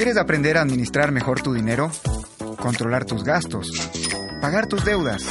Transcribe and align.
¿Quieres 0.00 0.16
aprender 0.16 0.56
a 0.56 0.62
administrar 0.62 1.12
mejor 1.12 1.42
tu 1.42 1.52
dinero? 1.52 1.90
Controlar 2.56 3.04
tus 3.04 3.22
gastos, 3.22 3.70
pagar 4.40 4.66
tus 4.66 4.82
deudas, 4.82 5.22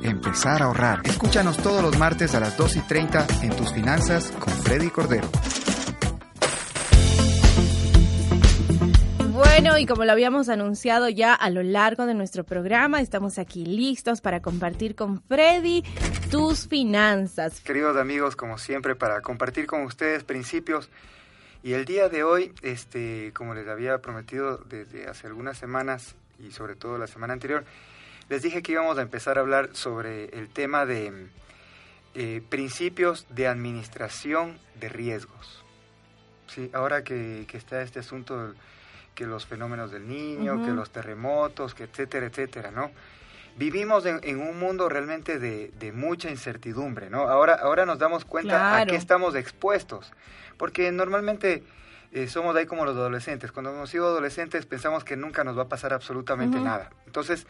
empezar 0.00 0.62
a 0.62 0.66
ahorrar. 0.66 1.00
Escúchanos 1.02 1.56
todos 1.56 1.82
los 1.82 1.98
martes 1.98 2.36
a 2.36 2.38
las 2.38 2.56
2 2.56 2.76
y 2.76 2.80
30 2.82 3.26
en 3.42 3.56
Tus 3.56 3.72
Finanzas 3.72 4.30
con 4.30 4.52
Freddy 4.62 4.90
Cordero. 4.90 5.28
Bueno, 9.32 9.76
y 9.76 9.86
como 9.86 10.04
lo 10.04 10.12
habíamos 10.12 10.48
anunciado 10.48 11.08
ya 11.08 11.34
a 11.34 11.50
lo 11.50 11.64
largo 11.64 12.06
de 12.06 12.14
nuestro 12.14 12.44
programa, 12.44 13.00
estamos 13.00 13.40
aquí 13.40 13.66
listos 13.66 14.20
para 14.20 14.40
compartir 14.40 14.94
con 14.94 15.20
Freddy 15.20 15.82
tus 16.30 16.68
finanzas. 16.68 17.58
Queridos 17.58 17.96
amigos, 17.96 18.36
como 18.36 18.56
siempre, 18.56 18.94
para 18.94 19.20
compartir 19.20 19.66
con 19.66 19.82
ustedes 19.82 20.22
principios. 20.22 20.88
Y 21.64 21.72
el 21.72 21.86
día 21.86 22.10
de 22.10 22.24
hoy, 22.24 22.52
este, 22.60 23.32
como 23.32 23.54
les 23.54 23.66
había 23.68 23.96
prometido 24.02 24.58
desde 24.58 25.08
hace 25.08 25.28
algunas 25.28 25.56
semanas 25.56 26.14
y 26.38 26.50
sobre 26.50 26.76
todo 26.76 26.98
la 26.98 27.06
semana 27.06 27.32
anterior, 27.32 27.64
les 28.28 28.42
dije 28.42 28.62
que 28.62 28.72
íbamos 28.72 28.98
a 28.98 29.00
empezar 29.00 29.38
a 29.38 29.40
hablar 29.40 29.70
sobre 29.72 30.26
el 30.38 30.50
tema 30.50 30.84
de 30.84 31.28
eh, 32.14 32.42
principios 32.50 33.26
de 33.30 33.48
administración 33.48 34.58
de 34.78 34.90
riesgos. 34.90 35.64
Sí, 36.48 36.68
ahora 36.74 37.02
que, 37.02 37.46
que 37.48 37.56
está 37.56 37.80
este 37.80 38.00
asunto 38.00 38.52
que 39.14 39.24
los 39.24 39.46
fenómenos 39.46 39.90
del 39.90 40.06
niño, 40.06 40.62
que 40.66 40.70
los 40.70 40.90
terremotos, 40.90 41.74
que 41.74 41.84
etcétera, 41.84 42.26
etcétera, 42.26 42.72
¿no? 42.72 42.90
Vivimos 43.56 44.04
en, 44.04 44.40
un 44.40 44.58
mundo 44.58 44.88
realmente 44.88 45.38
de, 45.38 45.92
mucha 45.92 46.30
incertidumbre, 46.30 47.08
¿no? 47.08 47.28
Ahora, 47.28 47.54
ahora 47.54 47.86
nos 47.86 47.98
damos 47.98 48.24
cuenta 48.24 48.78
a 48.78 48.86
qué 48.86 48.96
estamos 48.96 49.34
expuestos, 49.36 50.12
porque 50.56 50.90
normalmente 50.90 51.62
eh, 52.14 52.28
somos 52.28 52.54
ahí 52.54 52.64
como 52.64 52.84
los 52.84 52.96
adolescentes. 52.96 53.50
Cuando 53.50 53.72
hemos 53.72 53.90
sido 53.90 54.06
adolescentes 54.06 54.66
pensamos 54.66 55.02
que 55.02 55.16
nunca 55.16 55.42
nos 55.42 55.58
va 55.58 55.62
a 55.62 55.68
pasar 55.68 55.92
absolutamente 55.92 56.60
nada. 56.60 56.90
Entonces, 57.06 57.44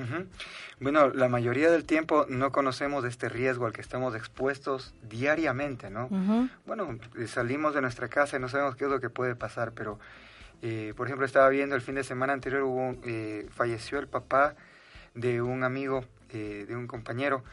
Bueno, 0.79 1.09
la 1.09 1.29
mayoría 1.29 1.42
del 1.51 1.85
tiempo 1.85 2.25
no 2.29 2.51
conocemos 2.51 3.05
este 3.05 3.29
riesgo 3.29 3.65
al 3.65 3.73
que 3.73 3.81
estamos 3.81 4.15
expuestos 4.15 4.93
diariamente, 5.01 5.89
¿no? 5.89 6.09
Bueno, 6.65 6.97
salimos 7.27 7.73
de 7.73 7.81
nuestra 7.81 8.07
casa 8.07 8.37
y 8.37 8.39
no 8.39 8.49
sabemos 8.49 8.75
qué 8.75 8.85
es 8.85 8.89
lo 8.89 8.99
que 8.99 9.09
puede 9.09 9.35
pasar, 9.35 9.71
pero, 9.73 9.99
eh, 10.61 10.93
por 10.95 11.07
ejemplo, 11.07 11.25
estaba 11.25 11.49
viendo 11.49 11.75
el 11.75 11.81
fin 11.81 11.95
de 11.95 12.03
semana 12.03 12.33
anterior, 12.33 12.63
hubo, 12.63 12.95
eh, 13.05 13.47
falleció 13.51 13.99
el 13.99 14.07
papá 14.07 14.55
de 15.13 15.41
un 15.41 15.63
amigo, 15.63 16.05
eh, 16.31 16.65
de 16.67 16.75
un 16.75 16.87
compañero, 16.87 17.43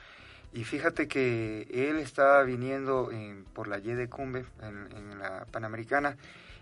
y 0.53 0.65
fíjate 0.65 1.07
que 1.07 1.69
él 1.71 1.97
estaba 1.99 2.43
viniendo 2.43 3.11
por 3.53 3.69
la 3.69 3.79
Y 3.79 3.93
de 3.93 4.09
Cumbe, 4.09 4.45
en, 4.63 5.19
la 5.19 5.47
Panamericana, 5.51 6.17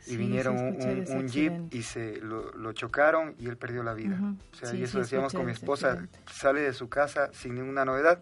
y 0.08 0.16
vinieron 0.16 0.56
un, 0.56 1.28
jeep 1.28 1.52
y 1.72 1.82
se 1.82 2.20
lo, 2.20 2.72
chocaron 2.72 3.34
y 3.38 3.46
él 3.46 3.56
perdió 3.56 3.82
la 3.82 3.94
vida. 3.94 4.18
O 4.52 4.56
sea, 4.56 4.74
y 4.74 4.82
eso 4.82 4.98
decíamos 4.98 5.32
con 5.32 5.46
mi 5.46 5.52
esposa, 5.52 6.06
sale 6.32 6.60
de 6.60 6.72
su 6.72 6.88
casa 6.88 7.30
sin 7.32 7.54
ninguna 7.54 7.84
novedad 7.84 8.20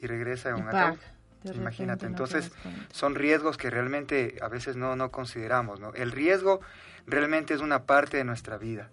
y 0.00 0.06
regresa 0.06 0.50
en 0.50 0.56
un 0.56 0.68
ataúd. 0.68 0.98
Imagínate, 1.54 2.06
entonces 2.06 2.52
son 2.92 3.14
riesgos 3.14 3.56
que 3.56 3.70
realmente 3.70 4.36
a 4.42 4.48
veces 4.48 4.76
no, 4.76 4.96
no 4.96 5.10
consideramos. 5.10 5.80
¿no? 5.80 5.92
El 5.94 6.12
riesgo 6.12 6.60
realmente 7.06 7.54
es 7.54 7.60
una 7.60 7.84
parte 7.84 8.16
de 8.16 8.24
nuestra 8.24 8.58
vida. 8.58 8.90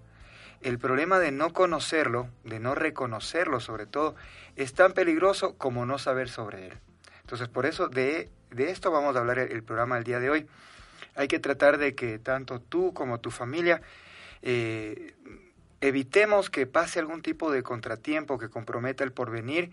El 0.61 0.79
problema 0.79 1.19
de 1.19 1.31
no 1.31 1.53
conocerlo, 1.53 2.29
de 2.43 2.59
no 2.59 2.73
reconocerlo 2.73 3.59
sobre 3.59 3.85
todo, 3.85 4.15
es 4.55 4.73
tan 4.73 4.93
peligroso 4.93 5.55
como 5.57 5.85
no 5.85 5.99
saber 5.99 6.29
sobre 6.29 6.67
él. 6.67 6.73
Entonces, 7.21 7.47
por 7.47 7.65
eso 7.65 7.89
de, 7.89 8.29
de 8.51 8.71
esto 8.71 8.89
vamos 8.89 9.15
a 9.15 9.19
hablar 9.19 9.37
el, 9.37 9.63
programa 9.63 9.95
del 9.95 10.03
día 10.05 10.19
de 10.19 10.29
hoy. 10.29 10.47
Hay 11.17 11.27
que 11.27 11.39
tratar 11.39 11.77
de 11.79 11.95
que 11.95 12.19
tanto 12.19 12.61
tú 12.61 12.93
como 12.93 13.19
tu 13.19 13.31
familia 13.31 13.81
eh, 14.43 15.15
evitemos 15.81 16.49
que 16.49 16.67
pase 16.67 16.99
algún 16.99 17.23
tipo 17.23 17.51
de 17.51 17.63
contratiempo 17.63 18.37
que 18.37 18.49
comprometa 18.49 19.03
el 19.03 19.11
porvenir 19.11 19.71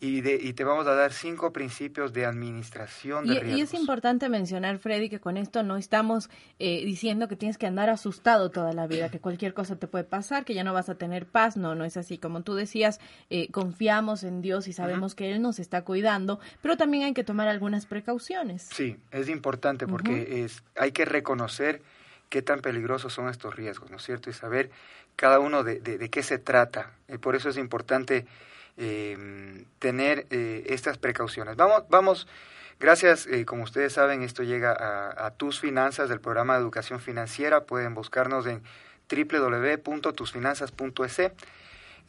y, 0.00 0.20
de, 0.20 0.34
y 0.34 0.52
te 0.52 0.64
vamos 0.64 0.86
a 0.86 0.94
dar 0.94 1.12
cinco 1.12 1.52
principios 1.52 2.12
de 2.12 2.26
administración 2.26 3.26
de 3.26 3.34
y, 3.34 3.38
riesgos. 3.38 3.58
Y 3.58 3.62
es 3.62 3.74
importante 3.74 4.28
mencionar, 4.28 4.78
Freddy, 4.78 5.08
que 5.08 5.20
con 5.20 5.36
esto 5.36 5.62
no 5.62 5.76
estamos 5.76 6.28
eh, 6.58 6.84
diciendo 6.84 7.28
que 7.28 7.36
tienes 7.36 7.58
que 7.58 7.66
andar 7.66 7.88
asustado 7.88 8.50
toda 8.50 8.72
la 8.72 8.86
vida, 8.86 9.08
que 9.08 9.20
cualquier 9.20 9.54
cosa 9.54 9.76
te 9.76 9.86
puede 9.86 10.04
pasar, 10.04 10.44
que 10.44 10.54
ya 10.54 10.64
no 10.64 10.72
vas 10.72 10.88
a 10.88 10.96
tener 10.96 11.26
paz. 11.26 11.56
No, 11.56 11.74
no 11.74 11.84
es 11.84 11.96
así. 11.96 12.18
Como 12.18 12.42
tú 12.42 12.54
decías, 12.54 13.00
eh, 13.30 13.48
confiamos 13.50 14.24
en 14.24 14.42
Dios 14.42 14.68
y 14.68 14.72
sabemos 14.72 15.14
que 15.14 15.32
Él 15.32 15.40
nos 15.40 15.58
está 15.58 15.84
cuidando, 15.84 16.40
pero 16.60 16.76
también 16.76 17.04
hay 17.04 17.14
que 17.14 17.24
tomar 17.24 17.48
algunas 17.48 17.86
precauciones. 17.86 18.68
Sí, 18.72 18.96
es 19.10 19.28
importante 19.28 19.86
porque 19.86 20.44
es, 20.44 20.62
hay 20.76 20.92
que 20.92 21.04
reconocer 21.04 21.82
qué 22.28 22.42
tan 22.42 22.60
peligrosos 22.60 23.12
son 23.12 23.28
estos 23.28 23.54
riesgos, 23.54 23.90
¿no 23.90 23.96
es 23.96 24.02
cierto? 24.02 24.28
Y 24.28 24.32
saber 24.32 24.70
cada 25.16 25.38
uno 25.38 25.62
de, 25.62 25.80
de, 25.80 26.10
qué 26.10 26.22
se 26.22 26.38
trata. 26.38 26.90
Y 27.08 27.18
por 27.18 27.36
eso 27.36 27.48
es 27.48 27.56
importante 27.56 28.26
eh, 28.76 29.64
tener 29.78 30.26
eh, 30.30 30.64
estas 30.68 30.98
precauciones. 30.98 31.56
Vamos, 31.56 31.84
vamos, 31.88 32.26
gracias, 32.80 33.26
eh, 33.26 33.44
como 33.44 33.62
ustedes 33.64 33.92
saben, 33.92 34.22
esto 34.22 34.42
llega 34.42 34.72
a, 34.72 35.30
tus 35.32 35.60
finanzas 35.60 36.08
del 36.08 36.20
programa 36.20 36.54
de 36.54 36.60
educación 36.60 37.00
financiera. 37.00 37.64
Pueden 37.64 37.94
buscarnos 37.94 38.46
en 38.46 38.62
www.tusfinanzas.es. 39.08 41.20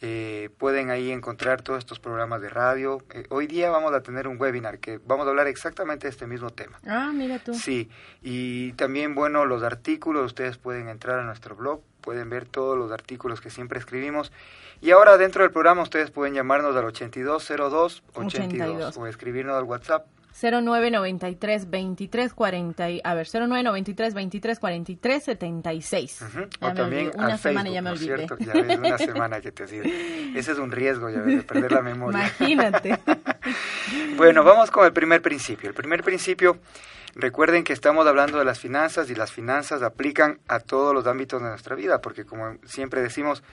Eh, 0.01 0.50
pueden 0.57 0.89
ahí 0.89 1.11
encontrar 1.11 1.61
todos 1.61 1.79
estos 1.79 2.00
programas 2.00 2.41
de 2.41 2.50
radio. 2.50 3.01
Eh, 3.13 3.25
hoy 3.29 3.47
día 3.47 3.69
vamos 3.69 3.94
a 3.94 4.01
tener 4.01 4.28
un 4.28 4.39
webinar 4.39 4.79
que 4.79 5.00
vamos 5.06 5.25
a 5.25 5.29
hablar 5.29 5.47
exactamente 5.47 6.07
de 6.07 6.11
este 6.11 6.28
mismo 6.28 6.50
tema. 6.50 6.79
Ah, 6.85 7.11
mira 7.13 7.39
tú. 7.39 7.53
Sí, 7.53 7.89
y 8.22 8.73
también, 8.73 9.16
bueno, 9.16 9.45
los 9.45 9.63
artículos, 9.63 10.25
ustedes 10.25 10.57
pueden 10.57 10.89
entrar 10.89 11.19
a 11.19 11.23
nuestro 11.23 11.55
blog, 11.55 11.81
pueden 12.01 12.29
ver 12.29 12.45
todos 12.45 12.78
los 12.78 12.91
artículos 12.91 13.41
que 13.41 13.50
siempre 13.50 13.79
escribimos 13.79 14.31
y 14.81 14.91
ahora 14.91 15.17
dentro 15.17 15.44
del 15.44 15.51
programa 15.51 15.81
ustedes 15.81 16.11
pueden 16.11 16.34
llamarnos 16.34 16.75
al 16.75 16.85
8202 16.85 18.03
82, 18.13 18.97
o 18.97 19.07
escribirnos 19.07 19.55
al 19.55 19.63
WhatsApp 19.63 20.05
0993 20.41 21.69
23 21.69 22.34
40 22.34 22.88
a 23.03 23.13
ver 23.13 23.28
0993 23.28 24.13
23 24.13 24.59
43 24.59 25.23
76 25.23 26.22
o 26.59 26.73
también 26.73 27.12
una 27.16 27.38
semana 27.38 27.69
ya 27.69 27.81
me 27.81 27.91
olvidé. 27.91 28.18
cierto, 28.18 28.38
ya 28.40 28.53
ves, 28.53 28.78
una 28.78 28.97
semana 29.13 29.40
que 29.40 29.51
te 29.51 29.68
sido 29.68 29.85
ese 29.85 30.51
es 30.51 30.57
un 30.57 30.72
riesgo 30.72 31.09
ya 31.09 31.22
ves, 31.22 31.38
de 31.38 31.44
perder 31.44 31.72
la 31.72 31.82
memoria. 31.82 32.32
Imagínate. 32.40 32.99
Bueno 34.17 34.43
vamos 34.43 34.72
con 34.72 34.85
el 34.85 34.93
primer 34.93 35.22
principio. 35.22 35.70
El 35.70 35.76
primer 35.76 36.02
principio 36.02 36.58
recuerden 37.16 37.64
que 37.64 37.73
estamos 37.73 38.08
hablando 38.08 38.40
de 38.40 38.46
las 38.46 38.59
finanzas 38.59 39.09
y 39.09 39.16
las 39.16 39.31
finanzas 39.31 39.84
aplican 39.84 40.40
a 40.47 40.59
todos 40.59 40.93
los 40.93 41.05
ámbitos 41.05 41.41
de 41.41 41.49
nuestra 41.49 41.76
vida 41.76 42.02
porque 42.02 42.26
como 42.26 42.58
siempre 42.66 43.02
decimos 43.02 43.43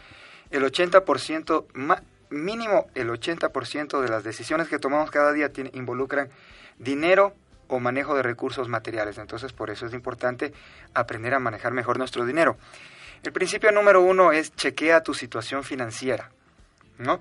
el 0.50 0.62
80%, 0.62 1.66
mínimo 2.30 2.86
el 2.94 3.10
80% 3.10 4.00
de 4.00 4.08
las 4.08 4.24
decisiones 4.24 4.68
que 4.68 4.78
tomamos 4.78 5.10
cada 5.10 5.32
día 5.32 5.50
involucran 5.74 6.30
dinero 6.82 7.34
o 7.68 7.80
manejo 7.80 8.14
de 8.14 8.22
recursos 8.22 8.68
materiales. 8.68 9.18
Entonces, 9.18 9.52
por 9.52 9.70
eso 9.70 9.86
es 9.86 9.94
importante 9.94 10.52
aprender 10.94 11.34
a 11.34 11.38
manejar 11.38 11.72
mejor 11.72 11.98
nuestro 11.98 12.24
dinero. 12.24 12.56
El 13.22 13.32
principio 13.32 13.70
número 13.72 14.02
uno 14.02 14.32
es 14.32 14.54
chequea 14.54 15.02
tu 15.02 15.14
situación 15.14 15.64
financiera, 15.64 16.30
¿no? 16.98 17.20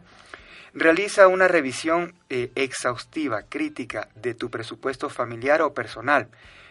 Realiza 0.73 1.27
una 1.27 1.47
revisión 1.47 2.15
eh, 2.29 2.51
exhaustiva, 2.55 3.43
crítica 3.43 4.07
de 4.15 4.33
tu 4.33 4.49
presupuesto 4.49 5.09
familiar 5.09 5.61
o 5.61 5.73
personal. 5.73 6.29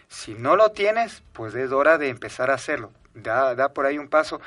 Si 0.09 0.33
no 0.33 0.55
lo 0.55 0.71
tienes, 0.71 1.23
pues 1.33 1.55
es 1.55 1.71
hora 1.71 1.97
de 1.97 2.09
empezar 2.09 2.51
a 2.51 2.55
hacerlo. 2.55 2.91
Da, 3.13 3.55
da 3.55 3.73
por 3.73 3.85
ahí 3.85 3.97
un 3.97 4.09
paso 4.09 4.41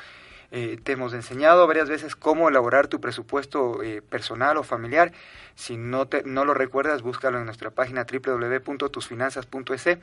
Eh, 0.56 0.78
te 0.80 0.92
hemos 0.92 1.12
enseñado 1.14 1.66
varias 1.66 1.88
veces 1.88 2.14
cómo 2.14 2.48
elaborar 2.48 2.86
tu 2.86 3.00
presupuesto 3.00 3.82
eh, 3.82 4.02
personal 4.02 4.56
o 4.56 4.62
familiar. 4.62 5.10
Si 5.56 5.76
no, 5.76 6.06
te, 6.06 6.22
no 6.22 6.44
lo 6.44 6.54
recuerdas, 6.54 7.02
búscalo 7.02 7.40
en 7.40 7.44
nuestra 7.44 7.72
página 7.72 8.06
www.tusfinanzas.es 8.06 9.98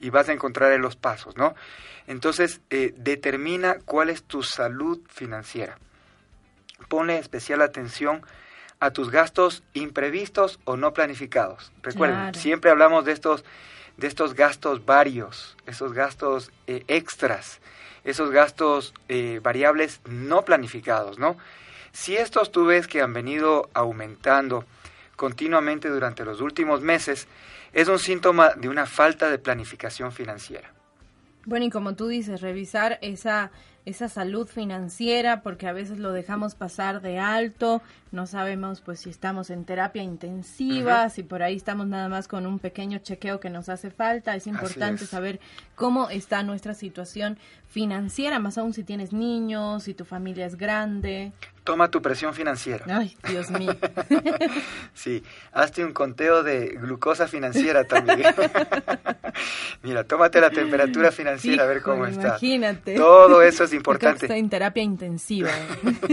y 0.00 0.08
vas 0.08 0.30
a 0.30 0.32
encontrar 0.32 0.72
en 0.72 0.80
los 0.80 0.96
pasos, 0.96 1.36
¿no? 1.36 1.54
Entonces, 2.06 2.62
eh, 2.70 2.94
determina 2.96 3.76
cuál 3.84 4.08
es 4.08 4.22
tu 4.22 4.42
salud 4.42 4.98
financiera. 5.10 5.76
Pone 6.88 7.18
especial 7.18 7.60
atención 7.60 8.22
a 8.80 8.92
tus 8.92 9.10
gastos 9.10 9.62
imprevistos 9.74 10.58
o 10.64 10.78
no 10.78 10.94
planificados. 10.94 11.70
Recuerden, 11.82 12.32
siempre 12.32 12.70
hablamos 12.70 13.04
de 13.04 13.12
estos, 13.12 13.44
de 13.96 14.06
estos 14.06 14.34
gastos 14.34 14.84
varios, 14.84 15.56
esos 15.66 15.92
gastos 15.92 16.50
extras 16.66 17.60
esos 18.04 18.30
gastos 18.30 18.94
eh, 19.08 19.40
variables 19.42 20.00
no 20.06 20.44
planificados, 20.44 21.18
¿no? 21.18 21.36
Si 21.92 22.16
estos 22.16 22.50
tú 22.50 22.66
ves 22.66 22.86
que 22.86 23.02
han 23.02 23.12
venido 23.12 23.68
aumentando 23.74 24.64
continuamente 25.16 25.88
durante 25.88 26.24
los 26.24 26.40
últimos 26.40 26.80
meses, 26.80 27.28
es 27.72 27.88
un 27.88 27.98
síntoma 27.98 28.50
de 28.56 28.68
una 28.68 28.86
falta 28.86 29.30
de 29.30 29.38
planificación 29.38 30.10
financiera. 30.10 30.72
Bueno, 31.44 31.66
y 31.66 31.70
como 31.70 31.94
tú 31.94 32.08
dices, 32.08 32.40
revisar 32.40 32.98
esa 33.02 33.50
esa 33.84 34.08
salud 34.08 34.46
financiera 34.46 35.42
porque 35.42 35.66
a 35.66 35.72
veces 35.72 35.98
lo 35.98 36.12
dejamos 36.12 36.54
pasar 36.54 37.00
de 37.00 37.18
alto, 37.18 37.82
no 38.12 38.26
sabemos 38.26 38.80
pues 38.80 39.00
si 39.00 39.10
estamos 39.10 39.50
en 39.50 39.64
terapia 39.64 40.02
intensiva, 40.02 41.08
si 41.08 41.22
por 41.22 41.42
ahí 41.42 41.56
estamos 41.56 41.86
nada 41.86 42.08
más 42.08 42.28
con 42.28 42.46
un 42.46 42.58
pequeño 42.58 42.98
chequeo 42.98 43.40
que 43.40 43.50
nos 43.50 43.68
hace 43.68 43.90
falta, 43.90 44.36
es 44.36 44.46
importante 44.46 45.06
saber 45.06 45.40
cómo 45.74 46.10
está 46.10 46.42
nuestra 46.42 46.74
situación 46.74 47.38
financiera, 47.72 48.38
más 48.38 48.58
aún 48.58 48.74
si 48.74 48.84
tienes 48.84 49.12
niños, 49.12 49.84
si 49.84 49.94
tu 49.94 50.04
familia 50.04 50.44
es 50.44 50.56
grande. 50.56 51.32
Toma 51.64 51.90
tu 51.90 52.02
presión 52.02 52.34
financiera. 52.34 52.84
Ay, 52.88 53.16
Dios 53.28 53.50
mío. 53.50 53.74
sí, 54.94 55.22
hazte 55.52 55.84
un 55.84 55.92
conteo 55.92 56.42
de 56.42 56.76
glucosa 56.80 57.28
financiera 57.28 57.84
también. 57.84 58.34
Mira, 59.82 60.04
tómate 60.04 60.40
la 60.40 60.50
temperatura 60.50 61.12
financiera 61.12 61.64
a 61.64 61.66
ver 61.66 61.82
cómo 61.82 62.04
está. 62.04 62.28
Imagínate. 62.28 62.94
Todo 62.96 63.42
eso 63.42 63.64
es 63.64 63.71
importante. 63.72 64.26
Estoy 64.26 64.38
en 64.38 64.50
terapia 64.50 64.82
intensiva. 64.82 65.50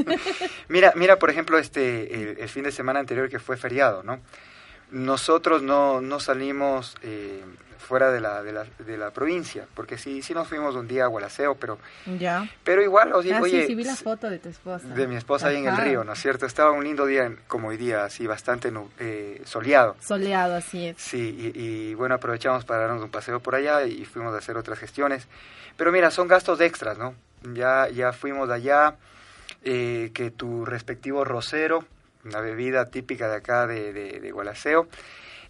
mira, 0.70 0.94
mira, 0.96 1.18
por 1.18 1.30
ejemplo, 1.30 1.58
este 1.58 2.42
el, 2.42 2.50
fin 2.50 2.64
de 2.64 2.72
semana 2.72 3.00
anterior 3.00 3.30
que 3.30 3.40
fue 3.40 3.58
feriado, 3.58 4.04
¿no? 4.04 4.20
Nosotros 4.92 5.62
no, 5.62 6.02
no 6.02 6.20
salimos 6.20 6.96
eh, 7.04 7.44
fuera 7.90 8.12
de 8.12 8.22
la, 8.22 8.44
de 8.44 8.54
la, 8.54 8.66
de 8.78 8.98
la 8.98 9.10
provincia, 9.10 9.66
porque 9.74 9.98
sí, 9.98 10.22
sí 10.22 10.36
nos 10.36 10.48
fuimos 10.48 10.76
un 10.76 10.88
día 10.88 11.06
a 11.06 11.08
Gualaceo, 11.08 11.56
pero, 11.56 11.80
ya. 12.20 12.48
pero 12.64 12.84
igual, 12.84 13.14
oye, 13.14 13.34
ah, 13.34 13.42
sí, 13.44 13.66
sí, 13.66 13.74
vi 13.74 13.84
la 13.84 13.96
foto 13.96 14.30
de 14.30 14.38
tu 14.38 14.48
esposa. 14.48 14.88
De 14.90 15.08
mi 15.08 15.16
esposa 15.16 15.48
ahí 15.48 15.58
en 15.58 15.66
el 15.66 15.76
río, 15.76 16.04
¿no 16.04 16.14
es 16.14 16.20
cierto? 16.20 16.46
Estaba 16.46 16.72
un 16.72 16.84
lindo 16.84 17.08
día, 17.08 17.34
como 17.48 17.70
hoy 17.70 17.78
día, 17.78 18.04
así, 18.04 18.28
bastante 18.28 18.72
eh, 19.00 19.42
soleado. 19.44 19.96
Soleado, 20.02 20.54
así 20.54 20.86
es. 20.86 20.98
Sí, 20.98 21.52
y, 21.56 21.96
bueno, 21.96 22.14
aprovechamos 22.14 22.64
para 22.64 22.82
darnos 22.82 23.02
un 23.04 23.10
paseo 23.10 23.40
por 23.40 23.56
allá 23.56 23.84
y 23.84 24.06
fuimos 24.06 24.36
a 24.36 24.38
hacer 24.38 24.56
otras 24.56 24.78
gestiones. 24.78 25.28
Pero 25.76 25.92
mira, 25.92 26.12
son 26.12 26.28
gastos 26.28 26.62
extras, 26.62 27.00
¿no? 27.00 27.16
Ya, 27.54 27.88
ya 27.90 28.12
fuimos 28.12 28.50
allá, 28.50 28.98
eh, 29.64 30.12
que 30.14 30.32
tu 30.32 30.66
respectivo 30.66 31.24
rosero, 31.24 31.86
una 32.26 32.42
bebida 32.42 32.86
típica 32.86 33.30
de 33.30 33.38
acá 33.38 33.66
de, 33.68 33.94
de, 33.94 34.32
Gualaceo, 34.32 34.88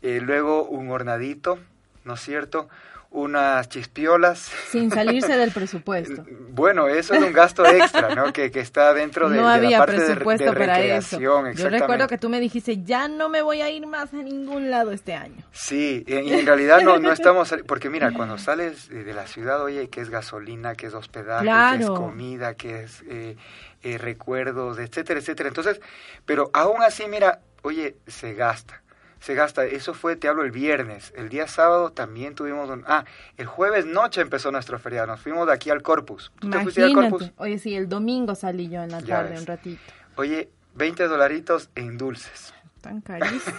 eh, 0.02 0.20
luego 0.22 0.64
un 0.64 0.92
hornadito, 0.92 1.60
¿no 2.06 2.14
es 2.14 2.22
cierto? 2.22 2.70
Unas 3.12 3.68
chispiolas. 3.70 4.52
Sin 4.70 4.92
salirse 4.92 5.36
del 5.36 5.52
presupuesto. 5.54 6.26
bueno, 6.52 6.88
eso 6.88 7.14
es 7.14 7.24
un 7.24 7.34
gasto 7.34 7.66
extra, 7.66 8.14
¿no? 8.14 8.32
Que, 8.32 8.52
que 8.52 8.60
está 8.60 8.94
dentro 8.94 9.30
de, 9.30 9.38
no 9.38 9.48
había 9.48 9.80
la 9.80 9.86
parte 9.86 10.06
presupuesto 10.06 10.54
para 10.54 10.80
eso. 10.82 11.20
Yo 11.20 11.70
recuerdo 11.70 12.08
que 12.08 12.18
tú 12.18 12.30
me 12.30 12.40
dijiste, 12.40 12.84
ya 12.84 13.08
no 13.08 13.30
me 13.30 13.42
voy 13.42 13.62
a 13.62 13.70
ir 13.70 13.88
más 13.88 14.14
a 14.14 14.18
ningún 14.18 14.70
lado 14.70 14.92
este 14.92 15.16
año. 15.16 15.44
Sí, 15.52 16.04
y 16.08 16.34
en 16.34 16.46
realidad 16.46 16.82
no, 16.82 17.00
no 17.00 17.12
estamos, 17.20 17.54
porque 17.68 17.90
mira, 17.90 18.12
cuando 18.14 18.38
sales 18.38 18.90
de 18.90 19.14
la 19.14 19.26
ciudad, 19.26 19.62
oye, 19.62 19.90
que 19.90 20.02
es 20.02 20.10
gasolina, 20.10 20.76
que 20.76 20.88
es 20.88 20.94
hospedaje, 20.94 21.46
que 21.78 21.84
es 21.84 21.90
comida, 21.90 22.54
que 22.54 22.84
es 22.84 23.04
eh, 23.08 23.36
eh, 23.82 23.98
recuerdos, 23.98 24.78
etcétera, 24.78 25.20
etcétera. 25.20 25.50
Entonces, 25.50 25.82
pero 26.26 26.52
aún 26.54 26.84
así, 26.84 27.08
mira, 27.08 27.40
oye, 27.64 27.96
se 28.08 28.34
gasta 28.34 28.82
se 29.20 29.34
gasta. 29.34 29.66
Eso 29.66 29.94
fue, 29.94 30.16
te 30.16 30.28
hablo, 30.28 30.44
el 30.44 30.52
viernes. 30.52 31.14
El 31.16 31.30
día 31.30 31.48
sábado 31.48 31.92
también 31.92 32.36
tuvimos 32.36 32.70
un... 32.70 32.84
Ah, 32.88 33.06
el 33.38 33.46
jueves 33.46 33.86
noche 33.86 34.22
empezó 34.22 34.52
nuestro 34.52 34.80
feriado. 34.80 35.08
Nos 35.08 35.22
fuimos 35.22 35.48
de 35.48 35.54
aquí 35.54 35.70
al 35.70 35.82
Corpus. 35.82 36.32
¿Tú 36.40 36.50
te 36.50 36.60
fuiste 36.62 36.84
al 36.84 36.94
Corpus? 36.94 37.32
Oye, 37.38 37.60
sí, 37.60 37.76
el 37.76 37.90
domingo 37.90 38.36
salí 38.36 38.70
yo 38.70 38.82
en 38.82 38.92
la 38.92 39.02
tarde 39.02 39.38
un 39.40 39.46
ratito. 39.46 39.82
Oye, 40.16 40.50
20 40.76 41.08
dolaritos 41.08 41.70
en 41.76 41.98
dulces. 41.98 42.54
Tan 42.82 43.02
carísimo. 43.02 43.58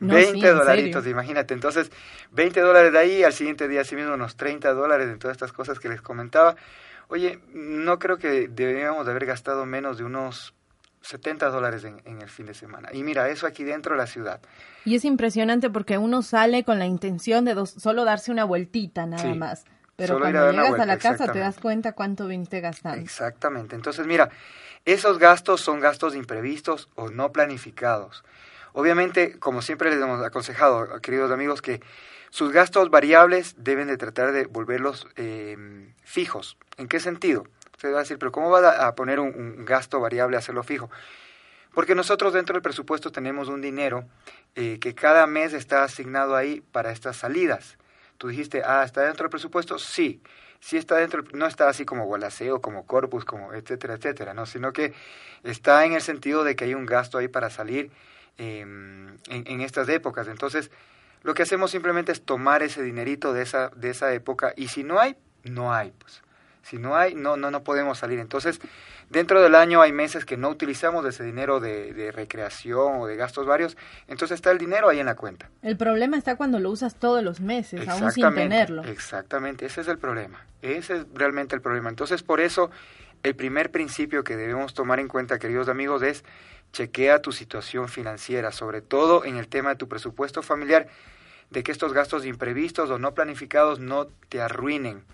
20 0.00 0.48
dolaritos, 0.50 1.06
imagínate. 1.06 1.54
Entonces, 1.54 1.92
20 2.32 2.60
dólares 2.60 2.92
de 2.92 2.98
ahí, 2.98 3.22
al 3.22 3.32
siguiente 3.32 3.68
día 3.68 3.82
así 3.82 3.94
mismo 3.94 4.14
unos 4.14 4.36
30 4.36 4.72
dólares 4.74 5.08
en 5.08 5.18
todas 5.18 5.36
estas 5.36 5.52
cosas 5.52 5.78
que 5.78 5.88
les 5.88 6.02
comentaba. 6.02 6.56
Oye, 7.08 7.38
no 7.52 7.98
creo 7.98 8.18
que 8.18 8.48
deberíamos 8.48 9.04
de 9.06 9.12
haber 9.12 9.26
gastado 9.26 9.64
menos 9.66 9.98
de 9.98 10.04
unos 10.04 10.54
70 11.02 11.50
dólares 11.50 11.84
en, 11.84 12.22
el 12.22 12.28
fin 12.28 12.46
de 12.46 12.54
semana. 12.54 12.88
Y 12.92 13.02
mira, 13.02 13.28
eso 13.28 13.46
aquí 13.46 13.64
dentro 13.64 13.94
de 13.94 13.98
la 13.98 14.06
ciudad. 14.06 14.40
Y 14.84 14.94
es 14.94 15.04
impresionante 15.04 15.70
porque 15.70 15.98
uno 15.98 16.22
sale 16.22 16.64
con 16.64 16.78
la 16.78 16.86
intención 16.86 17.44
de 17.44 17.66
solo 17.66 18.04
darse 18.04 18.30
una 18.30 18.44
vueltita 18.44 19.06
nada 19.06 19.34
más. 19.34 19.64
Pero 19.96 20.18
cuando 20.18 20.50
llegas 20.50 20.80
a 20.80 20.86
la 20.86 20.98
casa 20.98 21.30
te 21.30 21.38
das 21.38 21.58
cuenta 21.58 21.92
cuánto 21.92 22.26
viniste 22.26 22.60
gastando. 22.60 23.00
Exactamente. 23.00 23.76
Entonces, 23.76 24.06
mira, 24.06 24.30
esos 24.84 25.18
gastos 25.18 25.60
son 25.60 25.80
gastos 25.80 26.16
imprevistos 26.16 26.88
o 26.94 27.10
no 27.10 27.30
planificados. 27.32 28.24
Obviamente, 28.72 29.38
como 29.38 29.60
siempre 29.60 29.90
les 29.90 30.00
hemos 30.00 30.24
aconsejado, 30.24 31.00
queridos 31.00 31.30
amigos, 31.30 31.60
que 31.60 31.80
sus 32.30 32.52
gastos 32.52 32.90
variables 32.90 33.54
deben 33.58 33.88
de 33.88 33.98
tratar 33.98 34.32
de 34.32 34.46
volverlos 34.46 35.06
eh, 35.16 35.56
fijos. 36.02 36.56
¿En 36.78 36.88
qué 36.88 36.98
sentido? 36.98 37.44
Usted 37.82 37.94
va 37.94 37.98
a 37.98 38.02
decir, 38.02 38.16
pero 38.16 38.30
¿cómo 38.30 38.48
va 38.48 38.86
a 38.86 38.94
poner 38.94 39.18
un, 39.18 39.64
gasto 39.64 39.98
variable 39.98 40.36
a 40.36 40.38
hacerlo 40.38 40.62
fijo? 40.62 40.88
Porque 41.74 41.96
nosotros 41.96 42.32
dentro 42.32 42.52
del 42.52 42.62
presupuesto 42.62 43.10
tenemos 43.10 43.48
un 43.48 43.60
dinero 43.60 44.04
eh, 44.54 44.78
que 44.78 44.94
cada 44.94 45.26
mes 45.26 45.52
está 45.52 45.82
asignado 45.82 46.36
ahí 46.36 46.60
para 46.70 46.92
estas 46.92 47.16
salidas. 47.16 47.78
Tú 48.18 48.28
dijiste, 48.28 48.62
ah, 48.64 48.84
¿está 48.84 49.00
dentro 49.00 49.24
del 49.24 49.30
presupuesto? 49.30 49.80
Sí. 49.80 50.22
Sí 50.60 50.76
está 50.76 50.94
dentro, 50.94 51.24
no 51.32 51.44
está 51.44 51.68
así 51.68 51.84
como 51.84 52.04
Gualaceo, 52.04 52.60
como 52.60 52.86
Corpus, 52.86 53.24
como 53.24 53.52
etcétera, 53.52 53.94
etcétera, 53.94 54.32
¿no? 54.32 54.46
Sino 54.46 54.72
que 54.72 54.94
está 55.42 55.84
en 55.84 55.94
el 55.94 56.02
sentido 56.02 56.44
de 56.44 56.54
que 56.54 56.66
hay 56.66 56.74
un 56.74 56.86
gasto 56.86 57.18
ahí 57.18 57.26
para 57.26 57.50
salir 57.50 57.90
em, 58.38 59.08
en, 59.26 59.44
en 59.48 59.60
estas 59.60 59.88
épocas. 59.88 60.28
Entonces, 60.28 60.70
lo 61.24 61.34
que 61.34 61.42
hacemos 61.42 61.72
simplemente 61.72 62.12
es 62.12 62.22
tomar 62.22 62.62
ese 62.62 62.80
dinerito 62.80 63.32
de 63.32 63.42
esa, 63.42 63.70
de 63.70 63.90
esa 63.90 64.14
época 64.14 64.54
y 64.56 64.68
si 64.68 64.84
no 64.84 65.00
hay, 65.00 65.16
no 65.42 65.74
hay, 65.74 65.90
pues. 65.98 66.22
Si 66.62 66.78
no 66.78 66.96
hay, 66.96 67.14
no, 67.14 67.36
no, 67.36 67.50
no 67.50 67.62
podemos 67.64 67.98
salir. 67.98 68.18
Entonces, 68.18 68.60
dentro 69.10 69.42
del 69.42 69.54
año 69.54 69.82
hay 69.82 69.92
meses 69.92 70.24
que 70.24 70.36
no 70.36 70.48
utilizamos 70.48 71.04
ese 71.04 71.24
dinero 71.24 71.60
de, 71.60 71.92
de, 71.92 72.12
recreación 72.12 73.00
o 73.00 73.06
de 73.06 73.16
gastos 73.16 73.46
varios, 73.46 73.76
entonces 74.08 74.36
está 74.36 74.50
el 74.50 74.58
dinero 74.58 74.88
ahí 74.88 75.00
en 75.00 75.06
la 75.06 75.16
cuenta. 75.16 75.50
El 75.62 75.76
problema 75.76 76.16
está 76.16 76.36
cuando 76.36 76.60
lo 76.60 76.70
usas 76.70 76.94
todos 76.94 77.22
los 77.22 77.40
meses, 77.40 77.86
aún 77.88 78.12
sin 78.12 78.32
tenerlo. 78.34 78.84
Exactamente, 78.84 79.66
ese 79.66 79.80
es 79.80 79.88
el 79.88 79.98
problema. 79.98 80.44
Ese 80.62 80.98
es 80.98 81.06
realmente 81.14 81.56
el 81.56 81.60
problema. 81.60 81.90
Entonces, 81.90 82.22
por 82.22 82.40
eso, 82.40 82.70
el 83.22 83.34
primer 83.34 83.70
principio 83.70 84.22
que 84.22 84.36
debemos 84.36 84.74
tomar 84.74 85.00
en 85.00 85.08
cuenta, 85.08 85.38
queridos 85.38 85.68
amigos, 85.68 86.02
es 86.02 86.24
chequea 86.72 87.20
tu 87.20 87.32
situación 87.32 87.88
financiera, 87.88 88.52
sobre 88.52 88.80
todo 88.80 89.24
en 89.24 89.36
el 89.36 89.48
tema 89.48 89.70
de 89.70 89.76
tu 89.76 89.88
presupuesto 89.88 90.42
familiar, 90.42 90.88
de 91.50 91.62
que 91.62 91.72
estos 91.72 91.92
gastos 91.92 92.24
imprevistos 92.24 92.88
o 92.90 92.98
no 92.98 93.12
planificados 93.12 93.78
no 93.78 94.06
te 94.28 94.40
arruinen 94.40 95.04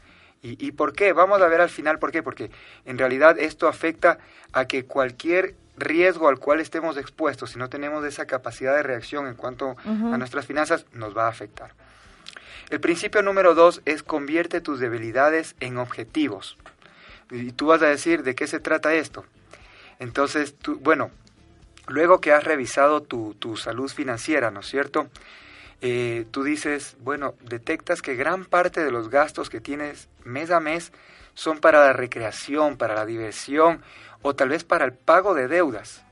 ¿Y, 0.42 0.64
¿Y 0.64 0.72
por 0.72 0.92
qué? 0.92 1.12
Vamos 1.12 1.40
a 1.42 1.48
ver 1.48 1.60
al 1.60 1.70
final 1.70 1.98
por 1.98 2.12
qué. 2.12 2.22
Porque 2.22 2.50
en 2.84 2.98
realidad 2.98 3.38
esto 3.38 3.68
afecta 3.68 4.18
a 4.52 4.66
que 4.66 4.84
cualquier 4.84 5.54
riesgo 5.78 6.28
al 6.28 6.38
cual 6.38 6.60
estemos 6.60 6.96
expuestos, 6.96 7.50
si 7.50 7.58
no 7.58 7.68
tenemos 7.68 8.04
esa 8.04 8.26
capacidad 8.26 8.74
de 8.74 8.82
reacción 8.82 9.26
en 9.26 9.34
cuanto 9.34 9.76
a 9.84 10.18
nuestras 10.18 10.46
finanzas, 10.46 10.86
nos 10.92 11.16
va 11.16 11.26
a 11.26 11.30
afectar. 11.30 11.72
El 12.70 12.80
principio 12.80 13.22
número 13.22 13.54
dos 13.54 13.80
es 13.86 14.02
convierte 14.02 14.60
tus 14.60 14.80
debilidades 14.80 15.56
en 15.60 15.78
objetivos. 15.78 16.58
Y 17.30 17.52
tú 17.52 17.66
vas 17.66 17.82
a 17.82 17.86
decir, 17.86 18.22
¿de 18.22 18.34
qué 18.34 18.46
se 18.46 18.60
trata 18.60 18.94
esto? 18.94 19.24
Entonces, 19.98 20.54
tú, 20.54 20.78
bueno, 20.80 21.10
luego 21.86 22.20
que 22.20 22.32
has 22.32 22.44
revisado 22.44 23.02
tu, 23.02 23.34
tu 23.34 23.56
salud 23.56 23.90
financiera, 23.90 24.50
¿no 24.50 24.60
es 24.60 24.66
cierto? 24.66 25.08
Eh, 25.80 26.26
tú 26.30 26.42
dices, 26.42 26.96
bueno, 27.00 27.34
detectas 27.40 28.02
que 28.02 28.16
gran 28.16 28.44
parte 28.44 28.84
de 28.84 28.90
los 28.90 29.10
gastos 29.10 29.48
que 29.48 29.60
tienes 29.60 30.08
mes 30.24 30.50
a 30.50 30.60
mes 30.60 30.92
son 31.34 31.60
para 31.60 31.80
la 31.80 31.92
recreación, 31.92 32.76
para 32.76 32.94
la 32.94 33.06
diversión 33.06 33.82
o 34.22 34.34
tal 34.34 34.48
vez 34.48 34.64
para 34.64 34.84
el 34.84 34.92
pago 34.92 35.34
de 35.34 35.46
deudas. 35.46 36.02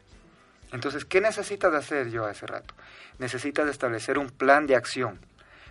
Entonces, 0.72 1.04
¿qué 1.04 1.20
necesitas 1.20 1.74
hacer 1.74 2.10
yo 2.10 2.26
hace 2.26 2.46
rato? 2.46 2.74
Necesitas 3.18 3.68
establecer 3.68 4.18
un 4.18 4.30
plan 4.30 4.66
de 4.66 4.76
acción 4.76 5.18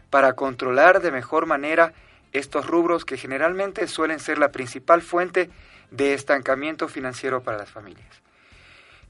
para 0.09 0.33
controlar 0.33 1.01
de 1.01 1.11
mejor 1.11 1.45
manera 1.45 1.93
estos 2.33 2.67
rubros 2.67 3.05
que 3.05 3.17
generalmente 3.17 3.87
suelen 3.87 4.19
ser 4.19 4.37
la 4.37 4.51
principal 4.51 5.01
fuente 5.01 5.49
de 5.91 6.13
estancamiento 6.13 6.87
financiero 6.87 7.43
para 7.43 7.57
las 7.57 7.69
familias. 7.69 8.21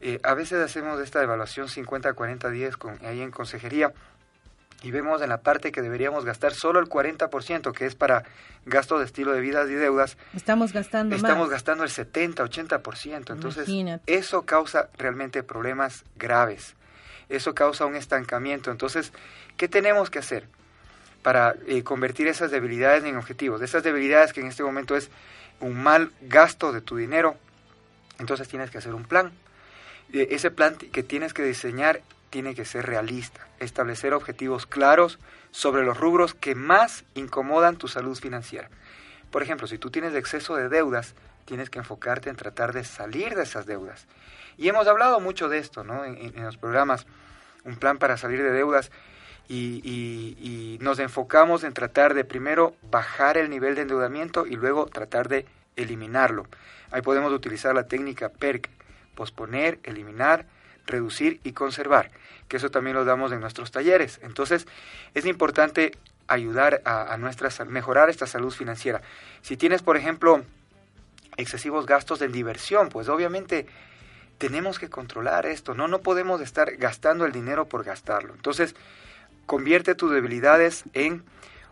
Eh, 0.01 0.19
a 0.23 0.33
veces 0.33 0.59
hacemos 0.59 0.99
esta 0.99 1.23
evaluación 1.23 1.67
50-40-10 1.67 2.77
con, 2.77 2.99
ahí 3.05 3.21
en 3.21 3.31
consejería 3.31 3.93
y 4.83 4.91
vemos 4.91 5.21
en 5.21 5.29
la 5.29 5.41
parte 5.41 5.71
que 5.71 5.81
deberíamos 5.81 6.25
gastar 6.25 6.53
solo 6.53 6.79
el 6.79 6.87
40%, 6.87 7.71
que 7.71 7.85
es 7.85 7.95
para 7.95 8.23
gastos 8.65 8.99
de 8.99 9.05
estilo 9.05 9.31
de 9.31 9.41
vida 9.41 9.63
y 9.65 9.73
deudas. 9.73 10.17
Estamos 10.35 10.73
gastando 10.73 11.15
Estamos 11.15 11.49
gastando 11.49 11.83
el 11.83 11.89
70-80%. 11.89 13.31
Entonces, 13.31 13.67
eso 14.05 14.43
causa 14.43 14.89
realmente 14.97 15.43
problemas 15.43 16.03
graves. 16.17 16.75
Eso 17.29 17.55
causa 17.55 17.85
un 17.85 17.95
estancamiento. 17.95 18.71
Entonces, 18.71 19.11
¿qué 19.57 19.67
tenemos 19.67 20.09
que 20.09 20.19
hacer 20.19 20.47
para 21.23 21.55
eh, 21.65 21.83
convertir 21.83 22.27
esas 22.27 22.51
debilidades 22.51 23.03
en 23.03 23.17
objetivos? 23.17 23.61
Esas 23.61 23.83
debilidades 23.83 24.33
que 24.33 24.41
en 24.41 24.47
este 24.47 24.63
momento 24.63 24.95
es 24.95 25.09
un 25.59 25.81
mal 25.81 26.11
gasto 26.21 26.71
de 26.71 26.81
tu 26.81 26.97
dinero. 26.97 27.35
Entonces 28.19 28.47
tienes 28.47 28.69
que 28.69 28.77
hacer 28.77 28.93
un 28.93 29.05
plan. 29.05 29.31
Eh, 30.13 30.27
ese 30.31 30.51
plan 30.51 30.75
que 30.75 31.01
tienes 31.01 31.33
que 31.33 31.43
diseñar 31.43 32.01
tiene 32.35 32.53
que 32.53 32.65
ser 32.65 32.85
realista, 32.85 33.47
establecer 33.61 34.13
objetivos 34.13 34.65
claros 34.65 35.19
sobre 35.51 35.85
los 35.85 35.97
rubros 35.97 36.33
que 36.33 36.53
más 36.53 37.05
incomodan 37.13 37.77
tu 37.77 37.87
salud 37.87 38.17
financiera. 38.17 38.69
Por 39.31 39.41
ejemplo, 39.41 39.67
si 39.67 39.77
tú 39.77 39.89
tienes 39.89 40.13
exceso 40.13 40.57
de 40.57 40.67
deudas, 40.67 41.15
tienes 41.45 41.69
que 41.69 41.79
enfocarte 41.79 42.29
en 42.29 42.35
tratar 42.35 42.73
de 42.73 42.83
salir 42.83 43.35
de 43.35 43.43
esas 43.43 43.65
deudas. 43.65 44.05
Y 44.57 44.67
hemos 44.67 44.85
hablado 44.85 45.21
mucho 45.21 45.47
de 45.47 45.59
esto 45.59 45.85
¿no? 45.85 46.03
en, 46.03 46.33
los 46.43 46.57
programas, 46.57 47.07
un 47.63 47.77
plan 47.77 47.99
para 47.99 48.17
salir 48.17 48.43
de 48.43 48.51
deudas, 48.51 48.91
y, 49.47 50.77
nos 50.81 50.99
enfocamos 50.99 51.63
en 51.63 51.71
tratar 51.71 52.15
de 52.15 52.25
primero 52.25 52.75
bajar 52.91 53.37
el 53.37 53.49
nivel 53.49 53.75
de 53.75 53.83
endeudamiento 53.83 54.45
y 54.45 54.57
luego 54.57 54.87
tratar 54.87 55.29
de 55.29 55.45
eliminarlo. 55.77 56.47
Ahí 56.91 57.01
podemos 57.01 57.31
utilizar 57.31 57.73
la 57.73 57.87
técnica 57.87 58.27
PERC, 58.27 58.69
posponer, 59.15 59.79
eliminar, 59.83 60.47
reducir 60.85 61.39
y 61.43 61.53
conservar, 61.53 62.11
que 62.47 62.57
eso 62.57 62.69
también 62.69 62.95
lo 62.95 63.05
damos 63.05 63.31
en 63.31 63.39
nuestros 63.39 63.71
talleres. 63.71 64.19
Entonces, 64.23 64.67
es 65.13 65.25
importante 65.25 65.97
ayudar 66.27 66.81
a, 66.85 67.13
a 67.13 67.17
nuestra, 67.17 67.49
mejorar 67.65 68.09
esta 68.09 68.27
salud 68.27 68.51
financiera. 68.51 69.01
Si 69.41 69.57
tienes, 69.57 69.81
por 69.81 69.97
ejemplo, 69.97 70.43
excesivos 71.37 71.85
gastos 71.85 72.21
en 72.21 72.31
diversión, 72.31 72.89
pues 72.89 73.09
obviamente 73.09 73.67
tenemos 74.37 74.79
que 74.79 74.89
controlar 74.89 75.45
esto, 75.45 75.73
no 75.73 75.87
no 75.87 75.99
podemos 75.99 76.41
estar 76.41 76.75
gastando 76.77 77.25
el 77.25 77.31
dinero 77.31 77.65
por 77.65 77.83
gastarlo. 77.83 78.33
Entonces, 78.33 78.75
convierte 79.45 79.95
tus 79.95 80.11
debilidades 80.11 80.83
en 80.93 81.23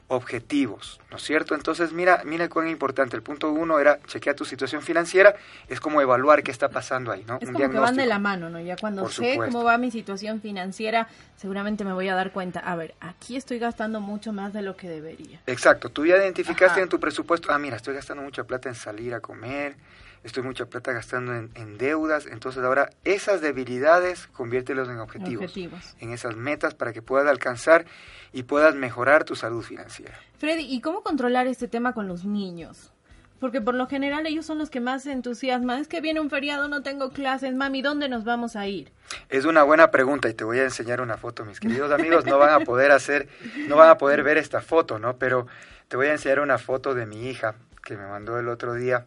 objetivos, 0.08 1.00
¿no 1.10 1.18
es 1.18 1.24
cierto? 1.24 1.56
Entonces, 1.56 1.94
mira, 1.94 2.22
mira 2.26 2.50
cuán 2.50 2.68
importante. 2.68 3.16
El 3.16 3.24
punto 3.24 3.52
uno 3.52 3.80
era 3.80 4.00
chequear 4.06 4.36
tu 4.36 4.46
situación 4.46 4.82
financiera, 4.82 5.36
es 5.68 5.80
como 5.80 6.02
evaluar 6.02 6.44
qué 6.44 6.52
está 6.52 6.70
pasando 6.70 7.12
ahí, 7.12 7.24
¿no? 7.28 7.38
Es 7.42 7.50
como 7.50 7.60
que 7.60 7.68
van 7.68 7.96
de 7.96 8.06
la 8.06 8.20
mano, 8.20 8.50
¿no? 8.50 8.60
Ya 8.60 8.76
cuando 8.76 9.08
sé 9.10 9.38
cómo 9.38 9.64
va 9.64 9.78
mi 9.78 9.92
situación 9.92 10.42
financiera, 10.42 11.08
seguramente 11.36 11.84
me 11.84 11.94
voy 11.94 12.10
a 12.10 12.16
dar 12.16 12.32
cuenta, 12.32 12.60
a 12.60 12.76
ver, 12.76 12.96
aquí 13.00 13.36
estoy 13.36 13.60
gastando 13.60 14.02
mucho 14.02 14.34
más 14.34 14.54
de 14.54 14.62
lo 14.62 14.76
que 14.76 14.90
debería. 14.90 15.42
Exacto, 15.48 15.90
tú 15.90 16.06
ya 16.06 16.18
identificaste 16.18 16.82
en 16.82 16.90
tu 16.90 17.00
presupuesto, 17.00 17.52
ah, 17.52 17.60
mira, 17.60 17.78
estoy 17.78 17.96
gastando 17.96 18.24
mucha 18.24 18.44
plata 18.44 18.70
en 18.70 18.76
salir 18.76 19.14
a 19.14 19.20
comer, 19.20 19.76
estoy 20.24 20.44
mucha 20.44 20.66
plata 20.66 20.94
gastando 20.94 21.34
en, 21.36 21.78
deudas, 21.78 22.26
entonces 22.28 22.64
ahora 22.64 22.90
esas 23.04 23.42
debilidades 23.42 24.28
conviértelos 24.28 24.88
en 24.88 25.00
objetivos, 25.00 25.46
objetivos, 25.46 25.96
en 26.00 26.14
esas 26.14 26.36
metas 26.36 26.76
para 26.76 26.94
que 26.94 27.02
puedas 27.02 27.28
alcanzar 27.28 27.86
y 28.32 28.44
puedas 28.44 28.76
mejorar 28.76 29.26
tu 29.26 29.36
salud 29.36 29.64
financiera. 29.64 29.93
Freddy, 30.38 30.64
¿y 30.64 30.82
cómo 30.82 31.04
controlar 31.04 31.48
este 31.48 31.68
tema 31.68 31.94
con 31.94 32.08
los 32.08 32.26
niños? 32.26 32.92
Porque 33.40 33.60
por 33.60 33.76
lo 33.76 33.88
general 33.88 34.26
ellos 34.26 34.46
son 34.46 34.58
los 34.58 34.70
que 34.70 34.80
más 34.80 35.04
se 35.04 35.12
entusiasman. 35.12 35.82
Es 35.82 35.90
que 35.90 36.00
viene 36.00 36.22
un 36.22 36.30
feriado, 36.30 36.70
no 36.70 36.82
tengo 36.82 37.10
clases, 37.10 37.54
mami, 37.54 37.82
¿dónde 37.82 38.08
nos 38.08 38.24
vamos 38.24 38.56
a 38.56 38.68
ir? 38.68 38.92
Es 39.28 39.44
una 39.44 39.64
buena 39.64 39.92
pregunta 39.92 40.30
y 40.30 40.34
te 40.34 40.46
voy 40.46 40.60
a 40.60 40.64
enseñar 40.64 41.02
una 41.02 41.18
foto, 41.18 41.44
mis 41.44 41.60
queridos 41.60 41.92
amigos. 41.92 42.26
No 42.26 42.38
van 42.38 42.54
a 42.54 42.60
poder 42.62 42.92
hacer, 42.92 43.28
no 43.68 43.76
van 43.76 43.90
a 43.90 43.98
poder 43.98 44.24
ver 44.24 44.38
esta 44.38 44.62
foto, 44.62 44.98
¿no? 44.98 45.18
Pero 45.18 45.48
te 45.90 45.98
voy 45.98 46.08
a 46.08 46.14
enseñar 46.14 46.40
una 46.40 46.58
foto 46.58 46.96
de 46.96 47.06
mi 47.06 47.28
hija 47.28 47.56
que 47.84 47.98
me 47.98 48.08
mandó 48.08 48.40
el 48.40 48.48
otro 48.48 48.76
día 48.76 49.06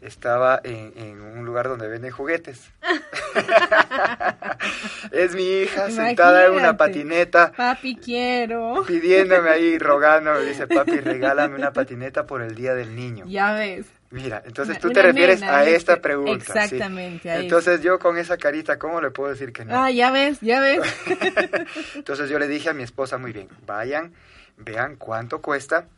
estaba 0.00 0.60
en, 0.62 1.20
un 1.20 1.44
lugar 1.44 1.68
donde 1.68 1.88
venden 1.88 2.10
juguetes. 2.10 2.70
es 5.10 5.34
mi 5.34 5.42
hija 5.42 5.90
sentada 5.90 6.46
en 6.46 6.52
una 6.52 6.76
patineta. 6.76 7.52
Papi, 7.52 7.96
quiero. 7.96 8.84
Pidiéndome 8.86 9.50
ahí, 9.50 9.78
rogándome, 9.78 10.42
dice, 10.42 10.66
papi, 10.66 11.00
regálame 11.00 11.56
una 11.56 11.72
patineta 11.72 12.26
por 12.26 12.42
el 12.42 12.54
Día 12.54 12.74
del 12.74 12.94
Niño. 12.94 13.24
Ya 13.26 13.52
ves. 13.52 13.86
Mira, 14.10 14.42
entonces 14.46 14.78
tú 14.78 14.90
te 14.90 15.02
refieres 15.02 15.42
a 15.42 15.64
esta 15.64 16.00
pregunta. 16.00 16.32
Exactamente. 16.32 17.34
Entonces 17.34 17.82
yo 17.82 17.98
con 17.98 18.18
esa 18.18 18.36
carita, 18.36 18.78
¿cómo 18.78 19.00
le 19.00 19.10
puedo 19.10 19.30
decir 19.30 19.52
que 19.52 19.64
no? 19.64 19.76
Ah, 19.76 19.90
ya 19.90 20.12
ves, 20.12 20.38
ya 20.40 20.60
ves. 20.60 20.80
entonces 21.94 22.30
yo 22.30 22.38
le 22.38 22.46
dije 22.46 22.70
a 22.70 22.72
mi 22.72 22.84
esposa, 22.84 23.18
muy 23.18 23.32
bien, 23.32 23.48
vayan, 23.66 24.12
vean 24.56 24.96
cuánto 24.96 25.42
cuesta. 25.42 25.88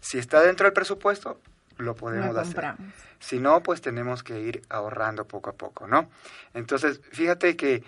Si 0.00 0.18
está 0.18 0.42
dentro 0.42 0.66
del 0.66 0.74
presupuesto, 0.74 1.40
lo 1.78 1.94
podemos 1.94 2.36
hacer. 2.36 2.74
Si 3.18 3.38
no, 3.38 3.62
pues 3.62 3.80
tenemos 3.80 4.22
que 4.22 4.40
ir 4.40 4.62
ahorrando 4.68 5.26
poco 5.26 5.50
a 5.50 5.54
poco, 5.54 5.86
¿no? 5.86 6.08
Entonces, 6.52 7.00
fíjate 7.10 7.56
que 7.56 7.82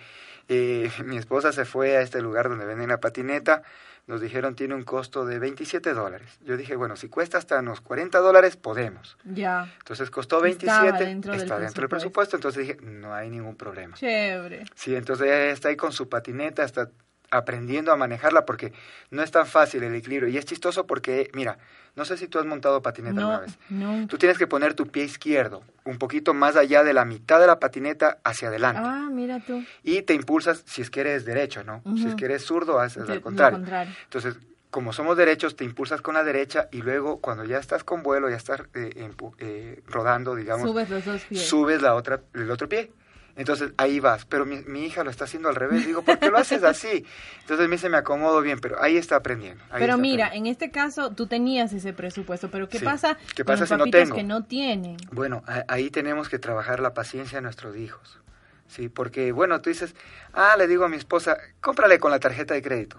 eh, 0.47 0.91
mi 1.05 1.17
esposa 1.17 1.51
se 1.51 1.65
fue 1.65 1.97
a 1.97 2.01
este 2.01 2.21
lugar 2.21 2.49
donde 2.49 2.65
venden 2.65 2.89
la 2.89 2.99
patineta, 2.99 3.63
nos 4.07 4.21
dijeron 4.21 4.55
tiene 4.55 4.73
un 4.73 4.83
costo 4.83 5.25
de 5.25 5.37
27 5.37 5.93
dólares. 5.93 6.39
Yo 6.45 6.55
dije, 6.55 6.77
bueno, 6.77 6.95
si 6.95 7.09
cuesta 7.09 7.37
hasta 7.37 7.59
unos 7.59 7.81
40 7.81 8.17
dólares, 8.19 8.55
podemos. 8.55 9.17
Ya. 9.25 9.69
Entonces 9.79 10.09
costó 10.09 10.39
27, 10.39 11.03
dentro 11.03 11.33
está 11.33 11.59
dentro 11.59 11.81
del 11.81 11.89
presupuesto, 11.89 12.37
entonces 12.37 12.67
dije, 12.67 12.77
no 12.81 13.13
hay 13.13 13.29
ningún 13.29 13.57
problema. 13.57 13.97
Chévere. 13.97 14.63
Sí, 14.75 14.95
entonces 14.95 15.27
está 15.53 15.67
ahí 15.67 15.75
con 15.75 15.91
su 15.91 16.07
patineta, 16.07 16.63
está 16.63 16.89
aprendiendo 17.29 17.91
a 17.91 17.97
manejarla 17.97 18.45
porque 18.45 18.73
no 19.11 19.21
es 19.21 19.31
tan 19.31 19.45
fácil 19.45 19.83
el 19.83 19.95
equilibrio. 19.95 20.29
Y 20.29 20.37
es 20.37 20.45
chistoso 20.45 20.87
porque, 20.87 21.29
mira, 21.33 21.57
no 21.95 22.05
sé 22.05 22.17
si 22.17 22.27
tú 22.27 22.39
has 22.39 22.45
montado 22.45 22.81
patineta 22.81 23.19
no, 23.19 23.31
alguna 23.31 23.39
vez. 23.39 23.59
No. 23.69 24.07
Tú 24.07 24.17
tienes 24.17 24.37
que 24.37 24.47
poner 24.47 24.73
tu 24.73 24.87
pie 24.87 25.03
izquierdo 25.03 25.63
un 25.83 25.97
poquito 25.97 26.33
más 26.33 26.55
allá 26.55 26.83
de 26.83 26.93
la 26.93 27.05
mitad 27.05 27.39
de 27.39 27.47
la 27.47 27.59
patineta 27.59 28.19
hacia 28.23 28.49
adelante. 28.49 28.81
Ah, 28.83 29.09
mira 29.11 29.39
tú. 29.39 29.63
Y 29.83 30.01
te 30.03 30.13
impulsas 30.13 30.63
si 30.65 30.81
es 30.81 30.89
que 30.89 31.01
eres 31.01 31.25
derecho, 31.25 31.63
¿no? 31.63 31.81
Si 31.95 32.07
es 32.07 32.15
que 32.15 32.25
eres 32.25 32.43
zurdo, 32.43 32.79
haces 32.79 33.09
al 33.09 33.21
contrario. 33.21 33.63
Entonces, 34.03 34.37
como 34.69 34.93
somos 34.93 35.17
derechos, 35.17 35.55
te 35.55 35.63
impulsas 35.63 36.01
con 36.01 36.13
la 36.13 36.23
derecha 36.23 36.67
y 36.71 36.81
luego 36.81 37.19
cuando 37.19 37.45
ya 37.45 37.57
estás 37.57 37.83
con 37.83 38.03
vuelo, 38.03 38.29
ya 38.29 38.35
estás 38.35 38.61
eh, 38.75 39.09
eh, 39.39 39.81
rodando, 39.87 40.35
digamos, 40.35 40.69
subes 40.69 40.89
los 40.89 41.05
dos 41.05 41.21
pies. 41.23 41.47
Subes 41.47 41.81
la 41.81 41.95
otra, 41.95 42.21
el 42.33 42.51
otro 42.51 42.67
pie. 42.67 42.91
Entonces 43.37 43.71
ahí 43.77 43.99
vas, 43.99 44.25
pero 44.25 44.45
mi, 44.45 44.57
mi, 44.63 44.85
hija 44.85 45.03
lo 45.03 45.11
está 45.11 45.25
haciendo 45.25 45.47
al 45.47 45.55
revés. 45.55 45.85
Digo, 45.85 46.01
¿por 46.01 46.17
qué 46.17 46.29
lo 46.29 46.37
haces 46.37 46.63
así? 46.63 47.05
Entonces 47.41 47.67
a 47.67 47.69
mí 47.69 47.77
se 47.77 47.87
me 47.87 47.97
acomodo 47.97 48.41
bien, 48.41 48.59
pero 48.59 48.81
ahí 48.81 48.97
está 48.97 49.15
aprendiendo. 49.15 49.63
pero 49.77 49.97
mira, 49.97 50.33
en 50.33 50.47
este 50.47 50.71
caso 50.71 51.11
tú 51.11 51.27
tenías 51.27 51.71
ese 51.71 51.93
presupuesto, 51.93 52.49
pero 52.49 52.67
¿qué 52.67 52.79
pasa, 52.79 53.17
¿Qué 53.35 53.45
pasa 53.45 53.67
con 53.67 53.77
los 53.77 53.89
si 53.89 54.05
no 54.09 54.15
que 54.15 54.23
no 54.23 54.43
tienen? 54.45 54.97
Bueno, 55.11 55.43
ahí 55.67 55.91
tenemos 55.91 56.29
que 56.29 56.39
trabajar 56.39 56.79
la 56.79 56.95
paciencia 56.95 57.37
de 57.37 57.43
nuestros 57.43 57.77
hijos. 57.77 58.19
Sí, 58.67 58.89
porque 58.89 59.31
bueno, 59.31 59.61
tú 59.61 59.69
dices, 59.69 59.95
ah, 60.33 60.55
le 60.57 60.67
digo 60.67 60.83
a 60.85 60.89
mi 60.89 60.97
esposa, 60.97 61.37
cómprale 61.61 61.99
con 61.99 62.11
la 62.11 62.19
tarjeta 62.19 62.53
de 62.53 62.61
crédito. 62.61 62.97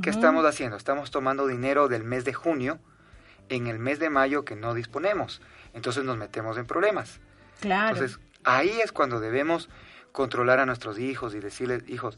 ¿Qué 0.00 0.10
estamos 0.10 0.44
haciendo? 0.46 0.76
Estamos 0.76 1.10
tomando 1.10 1.46
dinero 1.46 1.88
del 1.88 2.04
mes 2.04 2.24
de 2.24 2.32
junio 2.32 2.78
en 3.48 3.66
el 3.66 3.78
mes 3.78 3.98
de 3.98 4.10
mayo 4.10 4.44
que 4.44 4.56
no 4.56 4.74
disponemos. 4.74 5.42
Entonces 5.74 6.04
nos 6.04 6.16
metemos 6.16 6.56
en 6.56 6.66
problemas. 6.66 7.20
Claro. 7.60 7.96
Entonces, 7.96 8.20
Ahí 8.46 8.80
es 8.82 8.92
cuando 8.92 9.18
debemos 9.18 9.68
controlar 10.12 10.60
a 10.60 10.66
nuestros 10.66 10.98
hijos 11.00 11.34
y 11.34 11.40
decirles, 11.40 11.82
hijos, 11.88 12.16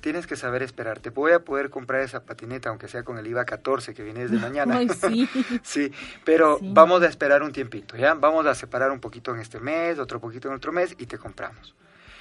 tienes 0.00 0.26
que 0.28 0.36
saber 0.36 0.62
esperar. 0.62 1.00
Te 1.00 1.10
voy 1.10 1.32
a 1.32 1.40
poder 1.40 1.68
comprar 1.68 2.02
esa 2.02 2.24
patineta, 2.24 2.68
aunque 2.68 2.86
sea 2.86 3.02
con 3.02 3.18
el 3.18 3.26
IVA 3.26 3.44
14 3.44 3.92
que 3.92 4.04
viene 4.04 4.20
desde 4.20 4.38
mañana. 4.40 4.76
Ay, 4.76 4.88
sí. 4.88 5.28
sí, 5.62 5.92
pero 6.24 6.58
vamos 6.62 7.02
a 7.02 7.06
esperar 7.08 7.42
un 7.42 7.50
tiempito, 7.52 7.96
¿ya? 7.96 8.14
Vamos 8.14 8.46
a 8.46 8.54
separar 8.54 8.92
un 8.92 9.00
poquito 9.00 9.34
en 9.34 9.40
este 9.40 9.58
mes, 9.58 9.98
otro 9.98 10.20
poquito 10.20 10.46
en 10.48 10.54
otro 10.54 10.70
mes 10.70 10.94
y 10.96 11.06
te 11.06 11.18
compramos. 11.18 11.74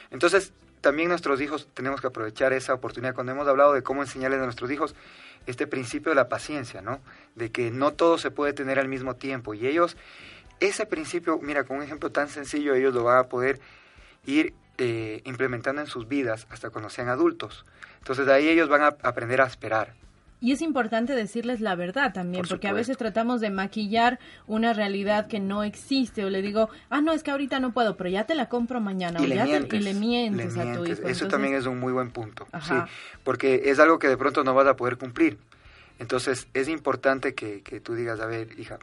Entonces, 0.09 0.51
también 0.81 1.09
nuestros 1.09 1.39
hijos 1.39 1.69
tenemos 1.75 2.01
que 2.01 2.07
aprovechar 2.07 2.53
esa 2.53 2.73
oportunidad. 2.73 3.13
Cuando 3.13 3.33
hemos 3.33 3.47
hablado 3.47 3.73
de 3.73 3.83
cómo 3.83 4.01
enseñarles 4.01 4.41
a 4.41 4.45
nuestros 4.45 4.71
hijos 4.71 4.95
este 5.45 5.67
principio 5.67 6.09
de 6.09 6.15
la 6.15 6.27
paciencia, 6.27 6.81
¿no? 6.81 7.01
De 7.35 7.51
que 7.51 7.69
no 7.69 7.93
todo 7.93 8.17
se 8.17 8.31
puede 8.31 8.53
tener 8.53 8.79
al 8.79 8.87
mismo 8.87 9.15
tiempo. 9.15 9.53
Y 9.53 9.67
ellos 9.67 9.95
ese 10.59 10.85
principio, 10.85 11.39
mira, 11.41 11.63
con 11.63 11.77
un 11.77 11.83
ejemplo 11.83 12.11
tan 12.11 12.29
sencillo, 12.29 12.73
ellos 12.73 12.93
lo 12.93 13.03
van 13.03 13.17
a 13.19 13.23
poder 13.23 13.59
ir 14.25 14.53
eh, 14.77 15.21
implementando 15.25 15.81
en 15.81 15.87
sus 15.87 16.07
vidas 16.07 16.47
hasta 16.49 16.69
cuando 16.69 16.89
sean 16.89 17.09
adultos. 17.09 17.65
Entonces 17.99 18.25
de 18.25 18.33
ahí 18.33 18.49
ellos 18.49 18.69
van 18.69 18.81
a 18.81 18.87
aprender 19.03 19.41
a 19.41 19.45
esperar. 19.45 19.93
Y 20.41 20.51
es 20.51 20.61
importante 20.61 21.15
decirles 21.15 21.61
la 21.61 21.73
verdad 21.75 22.11
también, 22.11 22.43
porque 22.49 22.67
a 22.67 22.73
veces 22.73 22.97
tratamos 22.97 23.39
de 23.39 23.49
maquillar 23.49 24.19
una 24.45 24.73
realidad 24.73 25.27
que 25.27 25.39
no 25.39 25.63
existe. 25.63 26.25
O 26.25 26.29
le 26.29 26.41
digo, 26.41 26.69
ah, 26.89 26.99
no, 26.99 27.13
es 27.13 27.23
que 27.23 27.31
ahorita 27.31 27.61
no 27.61 27.71
puedo, 27.71 27.95
pero 27.95 28.09
ya 28.09 28.25
te 28.25 28.35
la 28.35 28.49
compro 28.49 28.81
mañana. 28.81 29.21
Y, 29.21 29.27
le, 29.27 29.41
mientes, 29.41 29.79
y 29.79 29.83
le, 29.83 29.93
mientes, 29.93 30.57
a 30.57 30.73
tu 30.73 30.85
hijo. 30.85 31.07
Eso 31.07 31.29
también 31.29 31.53
es 31.53 31.65
un 31.65 31.79
muy 31.79 31.93
buen 31.93 32.11
punto, 32.11 32.45
sí, 32.61 32.73
porque 33.23 33.61
es 33.67 33.79
algo 33.79 33.99
que 33.99 34.09
de 34.09 34.17
pronto 34.17 34.43
no 34.43 34.53
vas 34.53 34.67
a 34.67 34.75
poder 34.75 34.97
cumplir. 34.97 35.37
Entonces 35.97 36.47
es 36.53 36.67
importante 36.67 37.35
que, 37.35 37.61
que 37.61 37.79
tú 37.79 37.95
digas, 37.95 38.19
a 38.19 38.25
ver, 38.25 38.59
hija, 38.59 38.79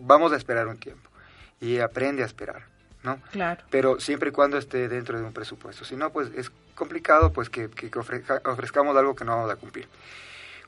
vamos 0.00 0.32
a 0.32 0.36
esperar 0.36 0.66
un 0.66 0.78
tiempo 0.78 1.13
y 1.60 1.78
aprende 1.78 2.22
a 2.22 2.26
esperar. 2.26 2.64
¿no? 3.04 3.20
Claro. 3.30 3.62
Pero 3.70 4.00
siempre 4.00 4.30
y 4.30 4.32
cuando 4.32 4.56
esté 4.56 4.88
dentro 4.88 5.18
de 5.18 5.24
un 5.24 5.32
presupuesto. 5.32 5.84
Si 5.84 5.94
no, 5.94 6.10
pues 6.10 6.30
es 6.34 6.50
complicado 6.74 7.32
pues 7.32 7.50
que, 7.50 7.70
que 7.70 7.90
ofrezcamos 7.98 8.96
algo 8.96 9.14
que 9.14 9.24
no 9.24 9.36
vamos 9.36 9.50
a 9.50 9.56
cumplir. 9.56 9.86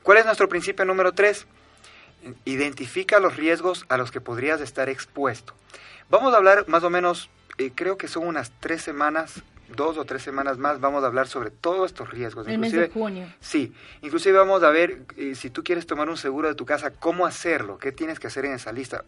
¿Cuál 0.03 0.19
es 0.19 0.25
nuestro 0.25 0.47
principio 0.47 0.85
número 0.85 1.11
tres? 1.11 1.47
Identifica 2.45 3.19
los 3.19 3.35
riesgos 3.35 3.85
a 3.89 3.97
los 3.97 4.11
que 4.11 4.21
podrías 4.21 4.61
estar 4.61 4.87
expuesto. 4.87 5.53
Vamos 6.09 6.33
a 6.33 6.37
hablar 6.37 6.65
más 6.67 6.83
o 6.83 6.89
menos, 6.89 7.29
eh, 7.57 7.71
creo 7.73 7.97
que 7.97 8.07
son 8.07 8.25
unas 8.25 8.51
tres 8.59 8.81
semanas 8.83 9.41
dos 9.75 9.97
o 9.97 10.05
tres 10.05 10.21
semanas 10.21 10.57
más 10.57 10.79
vamos 10.79 11.03
a 11.03 11.07
hablar 11.07 11.27
sobre 11.27 11.51
todos 11.51 11.91
estos 11.91 12.09
riesgos. 12.09 12.47
El 12.47 12.59
mes 12.59 12.71
de 12.71 12.89
junio. 12.89 13.27
Sí, 13.39 13.73
inclusive 14.01 14.37
vamos 14.37 14.63
a 14.63 14.69
ver 14.69 14.99
eh, 15.17 15.35
si 15.35 15.49
tú 15.49 15.63
quieres 15.63 15.85
tomar 15.85 16.09
un 16.09 16.17
seguro 16.17 16.47
de 16.47 16.55
tu 16.55 16.65
casa, 16.65 16.91
cómo 16.91 17.25
hacerlo, 17.25 17.77
qué 17.77 17.91
tienes 17.91 18.19
que 18.19 18.27
hacer 18.27 18.45
en 18.45 18.53
esa 18.53 18.71
lista. 18.71 19.03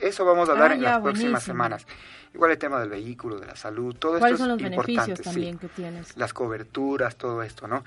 Eso 0.00 0.24
vamos 0.24 0.48
a 0.48 0.52
hablar 0.52 0.72
ah, 0.72 0.74
en 0.74 0.82
las 0.82 1.00
próximas 1.00 1.42
semanas. 1.42 1.86
Igual 2.34 2.50
el 2.50 2.58
tema 2.58 2.80
del 2.80 2.88
vehículo, 2.88 3.38
de 3.38 3.46
la 3.46 3.54
salud, 3.54 3.94
todo 3.94 4.16
esto 4.16 4.26
es 4.26 4.38
son 4.38 4.48
los 4.48 4.60
beneficios 4.60 5.20
también 5.20 5.56
que 5.56 5.68
tienes? 5.68 6.16
Las 6.16 6.32
coberturas, 6.32 7.14
todo 7.14 7.44
esto, 7.44 7.68
¿no? 7.68 7.84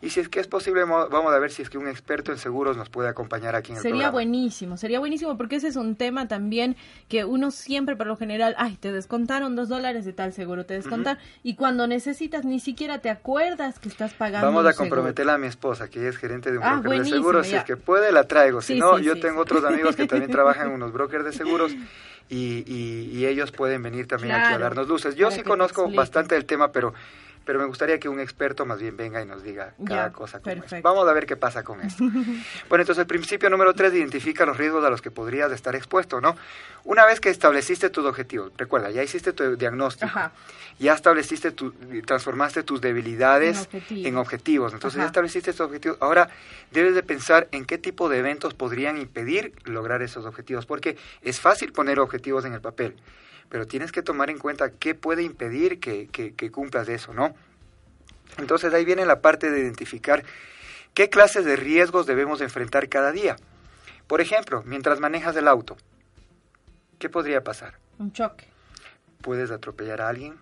Y 0.00 0.08
si 0.08 0.20
es 0.20 0.30
que 0.30 0.40
es 0.40 0.46
posible, 0.46 0.84
vamos 0.84 1.32
a 1.34 1.38
ver 1.38 1.50
si 1.50 1.60
es 1.60 1.68
que 1.68 1.76
un 1.76 1.86
experto 1.86 2.32
en 2.32 2.38
seguros 2.38 2.78
nos 2.78 2.88
puede 2.88 3.10
acompañar 3.10 3.54
aquí 3.54 3.72
en 3.72 3.76
el 3.76 3.82
sería 3.82 3.96
programa. 3.96 4.18
Sería 4.18 4.32
buenísimo, 4.32 4.76
sería 4.78 4.98
buenísimo 5.00 5.36
porque 5.36 5.56
ese 5.56 5.68
es 5.68 5.76
un 5.76 5.96
tema 5.96 6.28
también 6.28 6.76
que 7.08 7.26
uno 7.26 7.50
siempre, 7.50 7.94
por 7.94 8.06
lo 8.06 8.16
general, 8.16 8.54
ay, 8.56 8.76
te 8.76 8.90
descontaron 8.90 9.54
dos 9.54 9.68
dólares 9.68 10.06
de 10.06 10.14
tal 10.14 10.32
seguro, 10.32 10.64
te 10.64 10.72
descontaron, 10.72 11.22
y 11.42 11.54
cuando 11.54 11.69
necesitas 11.72 12.44
ni 12.44 12.60
siquiera 12.60 12.98
te 12.98 13.10
acuerdas 13.10 13.78
que 13.78 13.88
estás 13.88 14.14
pagando. 14.14 14.46
Vamos 14.46 14.66
a 14.66 14.74
comprometerla 14.74 15.34
a 15.34 15.38
mi 15.38 15.46
esposa, 15.46 15.88
que 15.88 16.00
ella 16.00 16.08
es 16.08 16.16
gerente 16.16 16.50
de 16.50 16.58
un 16.58 16.64
ah, 16.64 16.76
broker 16.76 17.02
de 17.02 17.10
seguros, 17.10 17.46
si 17.46 17.56
es 17.56 17.64
que 17.64 17.76
puede 17.76 18.12
la 18.12 18.24
traigo, 18.24 18.60
si 18.60 18.78
no, 18.78 18.98
yo 18.98 19.18
tengo 19.20 19.40
otros 19.40 19.64
amigos 19.64 19.96
que 19.96 20.06
también 20.06 20.30
trabajan 20.32 20.68
en 20.68 20.74
unos 20.74 20.92
brokers 20.92 21.24
de 21.24 21.32
seguros 21.32 21.72
y, 22.28 22.64
y, 22.66 23.26
ellos 23.26 23.50
pueden 23.50 23.82
venir 23.82 24.06
también 24.06 24.34
aquí 24.34 24.54
a 24.54 24.58
darnos 24.58 24.86
luces. 24.86 25.16
Yo 25.16 25.32
sí 25.32 25.42
conozco 25.42 25.90
bastante 25.90 26.36
del 26.36 26.44
tema, 26.44 26.70
pero 26.70 26.94
pero 27.44 27.58
me 27.58 27.64
gustaría 27.64 27.98
que 27.98 28.08
un 28.08 28.20
experto 28.20 28.66
más 28.66 28.80
bien 28.80 28.96
venga 28.96 29.22
y 29.22 29.26
nos 29.26 29.42
diga 29.42 29.74
cada 29.84 30.12
cosa 30.12 30.40
como 30.40 30.62
Vamos 30.82 31.08
a 31.08 31.12
ver 31.12 31.26
qué 31.26 31.36
pasa 31.36 31.62
con 31.62 31.80
esto. 31.80 32.04
bueno, 32.68 32.82
entonces 32.82 32.98
el 32.98 33.06
principio 33.06 33.50
número 33.50 33.74
tres 33.74 33.92
identifica 33.94 34.46
los 34.46 34.56
riesgos 34.56 34.84
a 34.84 34.90
los 34.90 35.02
que 35.02 35.10
podrías 35.10 35.50
estar 35.52 35.74
expuesto, 35.74 36.20
¿no? 36.20 36.36
Una 36.84 37.06
vez 37.06 37.20
que 37.20 37.28
estableciste 37.28 37.90
tus 37.90 38.04
objetivos, 38.04 38.52
recuerda, 38.56 38.90
ya 38.90 39.02
hiciste 39.02 39.32
tu 39.32 39.56
diagnóstico, 39.56 40.18
ya 40.78 40.94
estableciste, 40.94 41.50
tu, 41.50 41.72
transformaste 42.06 42.62
tus 42.62 42.80
debilidades 42.80 43.68
en, 43.90 44.16
objetivos, 44.16 44.72
entonces 44.72 44.98
ya 44.98 45.06
estableciste 45.06 45.50
estos 45.50 45.66
objetivos, 45.66 45.98
ahora 46.00 46.30
debes 46.70 46.94
de 46.94 47.02
pensar 47.02 47.48
en 47.52 47.64
qué 47.64 47.78
tipo 47.78 48.08
de 48.08 48.18
eventos 48.18 48.54
podrían 48.54 48.98
impedir 48.98 49.52
lograr 49.64 50.02
esos 50.02 50.24
objetivos, 50.24 50.66
porque 50.66 50.96
es 51.22 51.40
fácil 51.40 51.72
poner 51.72 52.00
objetivos 52.00 52.44
en 52.44 52.54
el 52.54 52.60
papel, 52.60 52.96
pero 53.50 53.66
tienes 53.66 53.92
que 53.92 54.00
tomar 54.00 54.30
en 54.30 54.38
cuenta 54.38 54.70
qué 54.70 54.94
puede 54.94 55.22
impedir 55.22 55.80
que, 55.80 56.06
que, 56.06 56.50
cumplas 56.50 56.88
eso, 56.88 57.12
¿no? 57.12 57.34
Entonces 58.38 58.72
ahí 58.72 58.84
viene 58.84 59.04
la 59.04 59.20
parte 59.20 59.50
de 59.50 59.60
identificar 59.60 60.24
qué 60.94 61.10
clases 61.10 61.44
de 61.44 61.56
riesgos 61.56 62.06
debemos 62.06 62.40
enfrentar 62.40 62.88
cada 62.88 63.10
día. 63.10 63.36
Por 64.06 64.20
ejemplo, 64.20 64.62
mientras 64.64 65.00
manejas 65.00 65.34
el 65.36 65.48
auto, 65.48 65.76
¿qué 67.00 67.10
podría 67.10 67.42
pasar? 67.42 67.74
Un 67.98 68.12
choque. 68.12 68.46
Puedes 69.20 69.50
atropellar 69.50 70.00
a 70.00 70.08
alguien, 70.08 70.36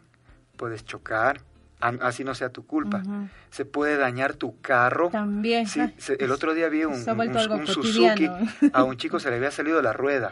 puedes 0.58 0.84
chocar, 0.84 1.40
así 1.80 2.24
no 2.24 2.34
sea 2.34 2.50
tu 2.50 2.66
culpa. 2.66 3.02
Se 3.50 3.64
puede 3.64 3.96
dañar 3.96 4.34
tu 4.34 4.60
carro. 4.60 5.08
También. 5.08 5.66
Sí, 5.66 5.80
el 6.18 6.30
otro 6.30 6.52
día 6.52 6.68
vi 6.68 6.84
un, 6.84 6.92
un 6.92 7.66
Suzuki, 7.66 8.28
a 8.74 8.84
un 8.84 8.98
chico 8.98 9.18
se 9.20 9.30
le 9.30 9.36
había 9.36 9.50
salido 9.50 9.80
la 9.80 9.94
rueda 9.94 10.28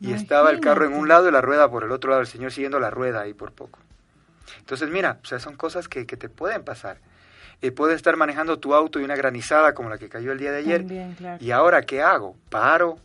y 0.00 0.12
estaba 0.12 0.50
el 0.50 0.60
carro 0.60 0.86
en 0.86 0.92
un 0.92 1.08
lado 1.08 1.28
y 1.28 1.32
la 1.32 1.40
rueda 1.40 1.70
por 1.70 1.84
el 1.84 1.90
otro 1.90 2.10
lado, 2.10 2.22
el 2.22 2.26
señor 2.26 2.52
siguiendo 2.52 2.78
la 2.78 2.90
rueda 2.90 3.22
ahí 3.22 3.34
por 3.34 3.52
poco. 3.52 3.78
Entonces, 4.58 4.88
mira, 4.90 5.18
o 5.22 5.26
sea, 5.26 5.38
son 5.38 5.56
cosas 5.56 5.88
que, 5.88 6.06
que 6.06 6.16
te 6.16 6.28
pueden 6.28 6.62
pasar. 6.62 6.98
Eh, 7.60 7.72
puedes 7.72 7.96
estar 7.96 8.16
manejando 8.16 8.58
tu 8.58 8.74
auto 8.74 9.00
y 9.00 9.04
una 9.04 9.16
granizada 9.16 9.74
como 9.74 9.88
la 9.88 9.98
que 9.98 10.08
cayó 10.08 10.30
el 10.30 10.38
día 10.38 10.52
de 10.52 10.58
ayer. 10.58 10.86
Y 11.40 11.50
ahora, 11.50 11.82
¿qué 11.82 12.02
hago? 12.02 12.36
¿Paro? 12.50 12.98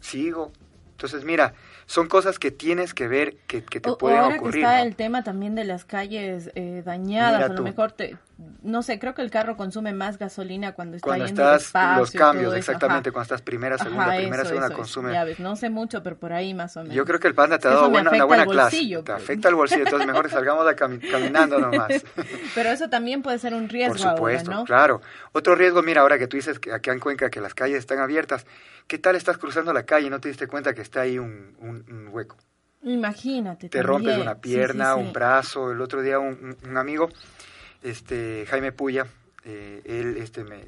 ¿Sigo? 0.00 0.52
Entonces, 0.92 1.24
mira, 1.24 1.52
son 1.86 2.08
cosas 2.08 2.38
que 2.38 2.50
tienes 2.50 2.94
que 2.94 3.06
ver 3.06 3.36
que, 3.46 3.62
que 3.62 3.80
te 3.80 3.92
pueden 3.92 4.18
ahora 4.18 4.36
ocurrir. 4.36 4.54
Que 4.54 4.60
está 4.60 4.82
el 4.82 4.96
tema 4.96 5.22
también 5.22 5.54
de 5.54 5.64
las 5.64 5.84
calles 5.84 6.50
eh, 6.54 6.82
dañadas, 6.84 7.50
a 7.50 7.52
lo 7.52 7.62
mejor 7.62 7.92
te, 7.92 8.16
no 8.62 8.82
sé, 8.82 9.00
creo 9.00 9.14
que 9.14 9.22
el 9.22 9.30
carro 9.32 9.56
consume 9.56 9.92
más 9.92 10.16
gasolina 10.16 10.72
cuando 10.72 10.96
está 10.96 11.08
cuando 11.08 11.26
yendo 11.26 11.54
estás 11.54 11.98
los 11.98 12.12
cambios, 12.12 12.54
exactamente, 12.54 13.10
cuando 13.10 13.24
estás 13.24 13.42
primera, 13.42 13.76
segunda, 13.78 14.16
primera, 14.16 14.44
segunda 14.44 14.70
consume. 14.70 15.12
Ya 15.12 15.24
ves, 15.24 15.40
no 15.40 15.56
sé 15.56 15.70
mucho, 15.70 16.04
pero 16.04 16.16
por 16.16 16.32
ahí 16.32 16.54
más 16.54 16.76
o 16.76 16.82
menos. 16.82 16.94
Yo 16.94 17.04
creo 17.04 17.18
que 17.18 17.26
el 17.26 17.34
panda 17.34 17.58
te 17.58 17.66
ha 17.66 17.72
dado 17.72 17.90
buena, 17.90 18.10
una 18.10 18.24
buena 18.24 18.46
clase. 18.46 18.78
Te 18.78 19.02
pues. 19.02 19.22
afecta 19.22 19.48
el 19.48 19.56
bolsillo, 19.56 19.82
entonces 19.84 20.06
mejor 20.06 20.30
salgamos 20.30 20.66
caminando 20.74 21.58
nomás. 21.58 21.88
pero 22.54 22.70
eso 22.70 22.88
también 22.88 23.22
puede 23.22 23.40
ser 23.40 23.54
un 23.54 23.68
riesgo. 23.68 23.96
Por 23.96 24.10
supuesto, 24.12 24.50
¿no? 24.52 24.64
claro. 24.64 25.00
Otro 25.32 25.56
riesgo, 25.56 25.82
mira, 25.82 26.02
ahora 26.02 26.16
que 26.16 26.28
tú 26.28 26.36
dices 26.36 26.60
que 26.60 26.72
acá 26.72 26.92
en 26.92 27.00
Cuenca 27.00 27.30
que 27.30 27.40
las 27.40 27.54
calles 27.54 27.78
están 27.78 27.98
abiertas, 27.98 28.46
¿qué 28.86 28.98
tal 28.98 29.16
estás 29.16 29.38
cruzando 29.38 29.72
la 29.72 29.82
calle 29.82 30.06
y 30.06 30.10
no 30.10 30.20
te 30.20 30.28
diste 30.28 30.46
cuenta 30.46 30.74
que 30.74 30.82
está 30.82 31.00
ahí 31.00 31.18
un, 31.18 31.56
un 31.60 32.08
hueco? 32.12 32.36
Imagínate. 32.82 33.68
Te 33.68 33.82
rompes 33.82 34.18
una 34.18 34.36
pierna, 34.36 34.94
un 34.94 35.12
brazo. 35.12 35.72
El 35.72 35.80
otro 35.80 36.02
día 36.02 36.18
un, 36.18 36.56
amigo, 36.76 37.08
este 37.82 38.46
Jaime 38.48 38.72
Puya, 38.72 39.06
eh, 39.44 39.82
él, 39.84 40.16
este, 40.18 40.44
me, 40.44 40.62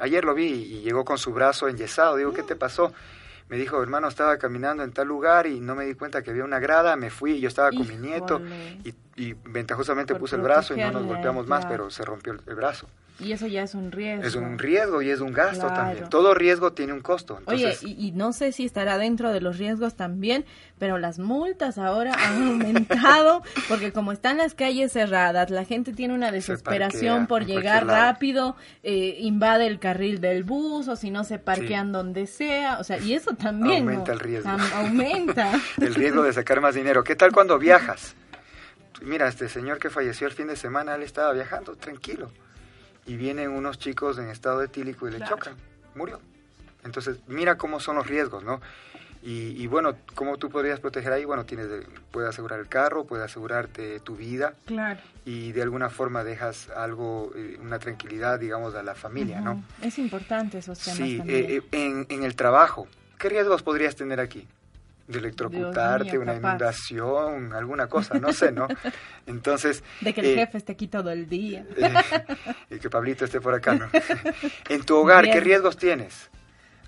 ayer 0.00 0.24
lo 0.24 0.34
vi 0.34 0.46
y, 0.46 0.80
llegó 0.82 1.04
con 1.04 1.18
su 1.18 1.32
brazo 1.32 1.68
enyesado. 1.68 2.16
Digo, 2.16 2.32
¿qué 2.32 2.42
te 2.42 2.56
pasó? 2.56 2.92
Me 3.48 3.56
dijo, 3.56 3.82
hermano, 3.82 4.08
estaba 4.08 4.36
caminando 4.38 4.82
en 4.82 4.92
tal 4.92 5.08
lugar 5.08 5.46
y 5.46 5.60
no 5.60 5.74
me 5.74 5.86
di 5.86 5.94
cuenta 5.94 6.22
que 6.22 6.30
había 6.30 6.44
una 6.44 6.58
grada. 6.58 6.96
Me 6.96 7.10
fui, 7.10 7.40
yo 7.40 7.48
estaba 7.48 7.70
con 7.70 7.88
mi 7.88 7.96
nieto 7.96 8.40
y, 8.84 8.94
y 9.18 9.34
ventajosamente 9.44 10.14
puse 10.14 10.36
el 10.36 10.42
brazo 10.42 10.74
y 10.74 10.80
no 10.80 10.92
nos 10.92 11.04
golpeamos 11.04 11.46
más, 11.46 11.66
pero 11.66 11.90
se 11.90 12.04
rompió 12.04 12.32
el 12.32 12.54
brazo. 12.54 12.88
Y 13.20 13.32
eso 13.32 13.48
ya 13.48 13.64
es 13.64 13.74
un 13.74 13.90
riesgo. 13.90 14.24
Es 14.24 14.36
un 14.36 14.58
riesgo 14.58 15.02
y 15.02 15.10
es 15.10 15.20
un 15.20 15.32
gasto 15.32 15.66
también. 15.66 16.08
Todo 16.08 16.34
riesgo 16.34 16.72
tiene 16.72 16.92
un 16.92 17.00
costo. 17.00 17.40
Oye, 17.46 17.76
y, 17.82 18.12
no 18.12 18.32
sé 18.32 18.52
si 18.52 18.64
estará 18.64 18.96
dentro 18.96 19.32
de 19.32 19.40
los 19.40 19.58
riesgos 19.58 19.96
también, 19.96 20.44
pero 20.78 20.98
las 20.98 21.18
multas 21.18 21.78
ahora 21.78 22.14
han 22.14 22.42
aumentado 22.48 23.42
porque 23.68 23.92
como 23.92 24.12
están 24.12 24.38
las 24.38 24.54
calles 24.54 24.92
cerradas, 24.92 25.50
la 25.50 25.64
gente 25.64 25.92
tiene 25.92 26.14
una 26.14 26.30
desesperación 26.30 27.26
por 27.26 27.44
llegar 27.44 27.86
rápido, 27.86 28.54
eh, 28.84 29.16
invade 29.18 29.66
el 29.66 29.80
carril 29.80 30.20
del 30.20 30.44
bus 30.44 30.86
o 30.86 30.94
si 30.94 31.10
no 31.10 31.24
se 31.24 31.40
parquean 31.40 31.90
donde 31.90 32.28
sea. 32.28 32.78
O 32.78 32.84
sea, 32.84 32.98
y 32.98 33.14
eso 33.14 33.32
también. 33.34 33.80
Aumenta 33.80 34.12
el 34.12 34.20
riesgo. 34.20 34.50
aumenta. 34.76 35.60
el 35.80 35.94
riesgo 35.96 36.22
de 36.22 36.32
sacar 36.32 36.60
más 36.60 36.76
dinero. 36.76 37.02
¿Qué 37.02 37.16
tal 37.16 37.32
cuando 37.32 37.58
viajas? 37.58 38.14
Mira, 39.02 39.28
este 39.28 39.48
señor 39.48 39.78
que 39.78 39.90
falleció 39.90 40.26
el 40.26 40.32
fin 40.32 40.48
de 40.48 40.56
semana, 40.56 40.94
él 40.94 41.02
estaba 41.02 41.32
viajando 41.32 41.76
tranquilo 41.76 42.30
y 43.06 43.16
vienen 43.16 43.50
unos 43.50 43.78
chicos 43.78 44.18
en 44.18 44.28
estado 44.28 44.62
etílico 44.62 45.08
y 45.08 45.12
le 45.12 45.24
chocan, 45.24 45.54
murió. 45.94 46.20
Entonces, 46.84 47.18
mira 47.26 47.56
cómo 47.56 47.80
son 47.80 47.96
los 47.96 48.06
riesgos, 48.06 48.44
¿no? 48.44 48.60
Y, 49.20 49.66
bueno, 49.66 49.96
¿cómo 50.14 50.38
tú 50.38 50.48
podrías 50.48 50.78
proteger 50.80 51.12
ahí? 51.12 51.24
Bueno, 51.24 51.44
tienes 51.44 51.66
puedes 52.12 52.30
asegurar 52.30 52.60
el 52.60 52.68
carro, 52.68 53.04
puedes 53.04 53.24
asegurarte 53.24 54.00
tu 54.00 54.16
vida. 54.16 54.54
Claro. 54.64 55.00
Y 55.24 55.52
de 55.52 55.60
alguna 55.62 55.90
forma 55.90 56.24
dejas 56.24 56.70
algo, 56.70 57.32
eh, 57.34 57.58
una 57.60 57.78
tranquilidad, 57.78 58.38
digamos, 58.38 58.74
a 58.74 58.82
la 58.82 58.94
familia, 58.94 59.40
¿no? 59.40 59.62
Es 59.82 59.98
importante 59.98 60.58
esos 60.58 60.78
temas 60.78 60.98
Sí, 60.98 61.20
eh, 61.26 61.56
eh, 61.56 61.62
en, 61.72 62.06
en 62.08 62.22
el 62.22 62.36
trabajo, 62.36 62.86
¿qué 63.18 63.28
riesgos 63.28 63.62
podrías 63.62 63.96
tener 63.96 64.20
aquí? 64.20 64.46
De 65.08 65.18
electrocutarte, 65.18 66.18
una 66.18 66.34
inundación, 66.34 67.54
alguna 67.54 67.88
cosa, 67.88 68.18
no 68.18 68.32
sé, 68.32 68.52
¿no? 68.52 68.68
Entonces... 69.26 69.82
De 70.02 70.12
que 70.12 70.20
el 70.20 70.26
eh, 70.26 70.34
jefe 70.36 70.58
esté 70.58 70.72
aquí 70.72 70.86
todo 70.86 71.10
el 71.10 71.28
día. 71.28 71.64
Eh, 71.76 71.94
y 72.70 72.78
que 72.78 72.90
Pablito 72.90 73.24
esté 73.24 73.40
por 73.40 73.54
acá, 73.54 73.74
¿no? 73.74 73.88
en 74.68 74.84
tu 74.84 74.96
hogar, 74.96 75.24
¿qué 75.24 75.40
riesgos 75.40 75.78
tienes? 75.78 76.30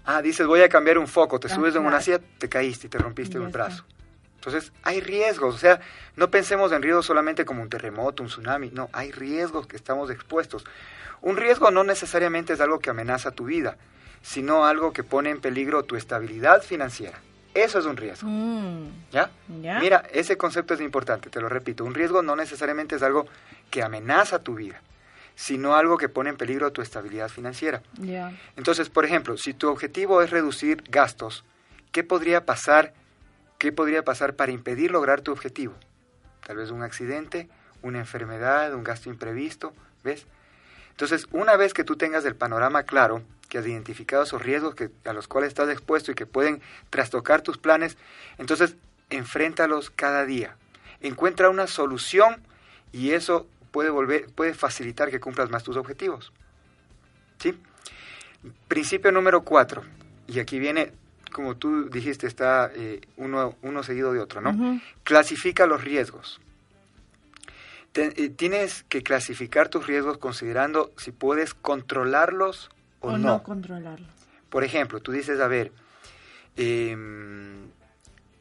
Ah, 0.04 0.20
dices, 0.20 0.46
voy 0.46 0.60
a 0.60 0.68
cambiar 0.68 0.98
un 0.98 1.08
foco, 1.08 1.40
te 1.40 1.48
subes 1.48 1.74
en 1.74 1.84
una 1.84 2.00
silla, 2.00 2.20
te 2.38 2.48
caíste 2.48 2.86
y 2.88 2.90
te 2.90 2.98
rompiste 2.98 3.38
un 3.38 3.50
brazo. 3.50 3.84
Entonces, 4.34 4.72
hay 4.82 5.00
riesgos, 5.00 5.54
o 5.54 5.58
sea, 5.58 5.80
no 6.16 6.30
pensemos 6.30 6.72
en 6.72 6.82
riesgos 6.82 7.06
solamente 7.06 7.44
como 7.44 7.62
un 7.62 7.68
terremoto, 7.68 8.22
un 8.22 8.28
tsunami, 8.28 8.70
no, 8.70 8.90
hay 8.92 9.12
riesgos 9.12 9.66
que 9.66 9.76
estamos 9.76 10.10
expuestos. 10.10 10.64
Un 11.22 11.36
riesgo 11.36 11.70
no 11.70 11.84
necesariamente 11.84 12.52
es 12.54 12.60
algo 12.60 12.80
que 12.80 12.90
amenaza 12.90 13.30
tu 13.30 13.44
vida, 13.44 13.76
sino 14.22 14.66
algo 14.66 14.92
que 14.92 15.04
pone 15.04 15.30
en 15.30 15.40
peligro 15.40 15.84
tu 15.84 15.96
estabilidad 15.96 16.62
financiera. 16.62 17.18
Eso 17.54 17.78
es 17.78 17.84
un 17.84 17.96
riesgo. 17.96 18.28
Mm. 18.28 19.10
¿Ya? 19.10 19.30
Mira, 19.48 20.04
ese 20.12 20.36
concepto 20.36 20.74
es 20.74 20.80
importante, 20.80 21.30
te 21.30 21.40
lo 21.40 21.48
repito. 21.48 21.84
Un 21.84 21.94
riesgo 21.94 22.22
no 22.22 22.36
necesariamente 22.36 22.96
es 22.96 23.02
algo 23.02 23.26
que 23.70 23.82
amenaza 23.82 24.42
tu 24.42 24.54
vida, 24.54 24.80
sino 25.34 25.74
algo 25.74 25.98
que 25.98 26.08
pone 26.08 26.30
en 26.30 26.36
peligro 26.36 26.72
tu 26.72 26.80
estabilidad 26.82 27.28
financiera. 27.28 27.82
Entonces, 28.56 28.88
por 28.88 29.04
ejemplo, 29.04 29.36
si 29.36 29.54
tu 29.54 29.68
objetivo 29.68 30.22
es 30.22 30.30
reducir 30.30 30.84
gastos, 30.88 31.44
¿qué 31.92 32.04
podría 32.04 32.46
pasar? 32.46 32.92
¿Qué 33.58 33.72
podría 33.72 34.04
pasar 34.04 34.34
para 34.34 34.52
impedir 34.52 34.90
lograr 34.90 35.20
tu 35.20 35.32
objetivo? 35.32 35.74
Tal 36.46 36.56
vez 36.56 36.70
un 36.70 36.82
accidente, 36.82 37.48
una 37.82 37.98
enfermedad, 37.98 38.74
un 38.74 38.84
gasto 38.84 39.10
imprevisto, 39.10 39.72
¿ves? 40.04 40.26
Entonces, 40.90 41.26
una 41.32 41.56
vez 41.56 41.74
que 41.74 41.84
tú 41.84 41.96
tengas 41.96 42.24
el 42.24 42.36
panorama 42.36 42.84
claro, 42.84 43.22
que 43.50 43.58
has 43.58 43.66
identificado 43.66 44.22
esos 44.22 44.40
riesgos 44.40 44.74
que, 44.74 44.88
a 45.04 45.12
los 45.12 45.28
cuales 45.28 45.48
estás 45.48 45.68
expuesto 45.68 46.12
y 46.12 46.14
que 46.14 46.24
pueden 46.24 46.62
trastocar 46.88 47.42
tus 47.42 47.58
planes, 47.58 47.98
entonces 48.38 48.76
enfréntalos 49.10 49.90
cada 49.90 50.24
día. 50.24 50.56
encuentra 51.02 51.50
una 51.50 51.66
solución 51.66 52.40
y 52.92 53.10
eso 53.10 53.46
puede, 53.70 53.90
volver, 53.90 54.26
puede 54.32 54.54
facilitar 54.54 55.10
que 55.10 55.20
cumplas 55.20 55.50
más 55.50 55.62
tus 55.62 55.76
objetivos. 55.76 56.32
¿Sí? 57.38 57.58
Principio 58.68 59.10
número 59.12 59.42
cuatro, 59.42 59.82
y 60.26 60.38
aquí 60.38 60.58
viene, 60.58 60.92
como 61.32 61.56
tú 61.56 61.90
dijiste, 61.90 62.26
está 62.26 62.70
eh, 62.74 63.00
uno, 63.16 63.56
uno 63.62 63.82
seguido 63.82 64.12
de 64.12 64.20
otro, 64.20 64.40
¿no? 64.40 64.80
Clasifica 65.02 65.66
los 65.66 65.82
riesgos. 65.82 66.40
Eh, 67.94 68.28
tienes 68.30 68.84
que 68.88 69.02
clasificar 69.02 69.68
tus 69.68 69.86
riesgos 69.86 70.18
considerando 70.18 70.92
si 70.96 71.10
puedes 71.10 71.54
controlarlos 71.54 72.70
o, 73.00 73.18
no. 73.18 73.42
controlarlos. 73.42 74.08
Por 74.48 74.64
ejemplo, 74.64 75.00
tú 75.00 75.12
dices, 75.12 75.40
a 75.40 75.48
ver, 75.48 75.72
eh, 76.56 76.96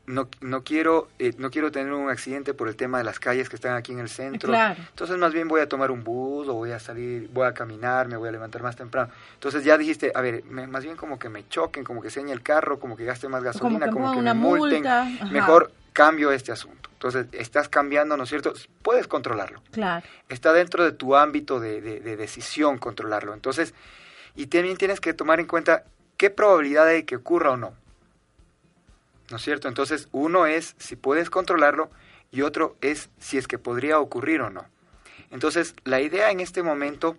no, 0.10 0.28
no, 0.42 0.64
quiero, 0.64 1.08
eh, 1.20 1.34
no 1.38 1.52
quiero 1.52 1.72
tener 1.72 1.94
un 1.94 2.10
accidente 2.10 2.56
por 2.56 2.68
el 2.68 2.76
tema 2.76 2.98
de 2.98 3.04
las 3.04 3.20
calles 3.20 3.48
que 3.48 3.56
están 3.56 3.76
aquí 3.76 3.92
en 3.92 4.00
el 4.00 4.10
centro. 4.10 4.52
Entonces 4.56 5.18
más 5.18 5.32
bien 5.34 5.48
voy 5.48 5.62
a 5.62 5.70
tomar 5.70 5.92
un 5.92 6.04
bus 6.04 6.48
o 6.48 6.56
voy 6.56 6.72
a 6.72 6.80
salir, 6.80 7.30
voy 7.32 7.46
a 7.46 7.54
caminar, 7.54 8.08
me 8.08 8.18
voy 8.18 8.28
a 8.28 8.32
levantar 8.32 8.64
más 8.64 8.76
temprano. 8.76 9.12
Entonces 9.36 9.64
ya 9.64 9.78
dijiste, 9.78 10.12
a 10.16 10.22
ver, 10.22 10.44
más 10.46 10.84
bien 10.84 10.96
como 10.96 11.20
que 11.20 11.30
me 11.30 11.48
choquen, 11.48 11.84
como 11.84 12.02
que 12.02 12.10
señe 12.10 12.34
el 12.34 12.42
carro, 12.42 12.80
como 12.80 12.98
que 12.98 13.06
gaste 13.06 13.28
más 13.28 13.44
gasolina, 13.44 13.92
como 13.92 14.12
que, 14.12 14.22
me 14.22 14.34
multen. 14.34 14.84
Mejor 15.32 15.72
cambio 15.94 16.32
este 16.32 16.52
asunto. 16.52 16.90
Entonces 16.94 17.28
estás 17.32 17.70
cambiando, 17.70 18.18
¿no 18.18 18.24
es 18.24 18.30
cierto? 18.30 18.54
Puedes 18.82 19.08
controlarlo. 19.08 19.62
Claro. 19.72 20.08
Está 20.28 20.54
dentro 20.54 20.84
de 20.84 20.92
tu 20.92 21.16
ámbito 21.16 21.60
de, 21.60 21.82
de 21.82 22.18
decisión 22.18 22.80
controlarlo. 22.80 23.36
Entonces, 23.36 23.76
y 24.36 24.48
también 24.48 24.78
tienes 24.78 25.00
que 25.00 25.14
tomar 25.14 25.40
en 25.40 25.48
cuenta 25.48 25.86
qué 26.18 26.30
probabilidad 26.30 26.88
hay 26.88 27.04
que 27.04 27.16
ocurra 27.16 27.52
o 27.52 27.58
no. 27.58 27.74
¿no 29.30 29.38
es 29.38 29.44
cierto? 29.44 29.68
Entonces, 29.68 30.08
uno 30.12 30.46
es 30.46 30.76
si 30.78 30.96
puedes 30.96 31.30
controlarlo 31.30 31.90
y 32.32 32.42
otro 32.42 32.76
es 32.82 33.10
si 33.20 33.38
es 33.38 33.48
que 33.48 33.58
podría 33.58 34.00
ocurrir 34.00 34.42
o 34.42 34.50
no. 34.50 34.66
Entonces, 35.32 35.76
la 35.84 36.02
idea 36.02 36.32
en 36.32 36.40
este 36.40 36.64
momento 36.64 37.18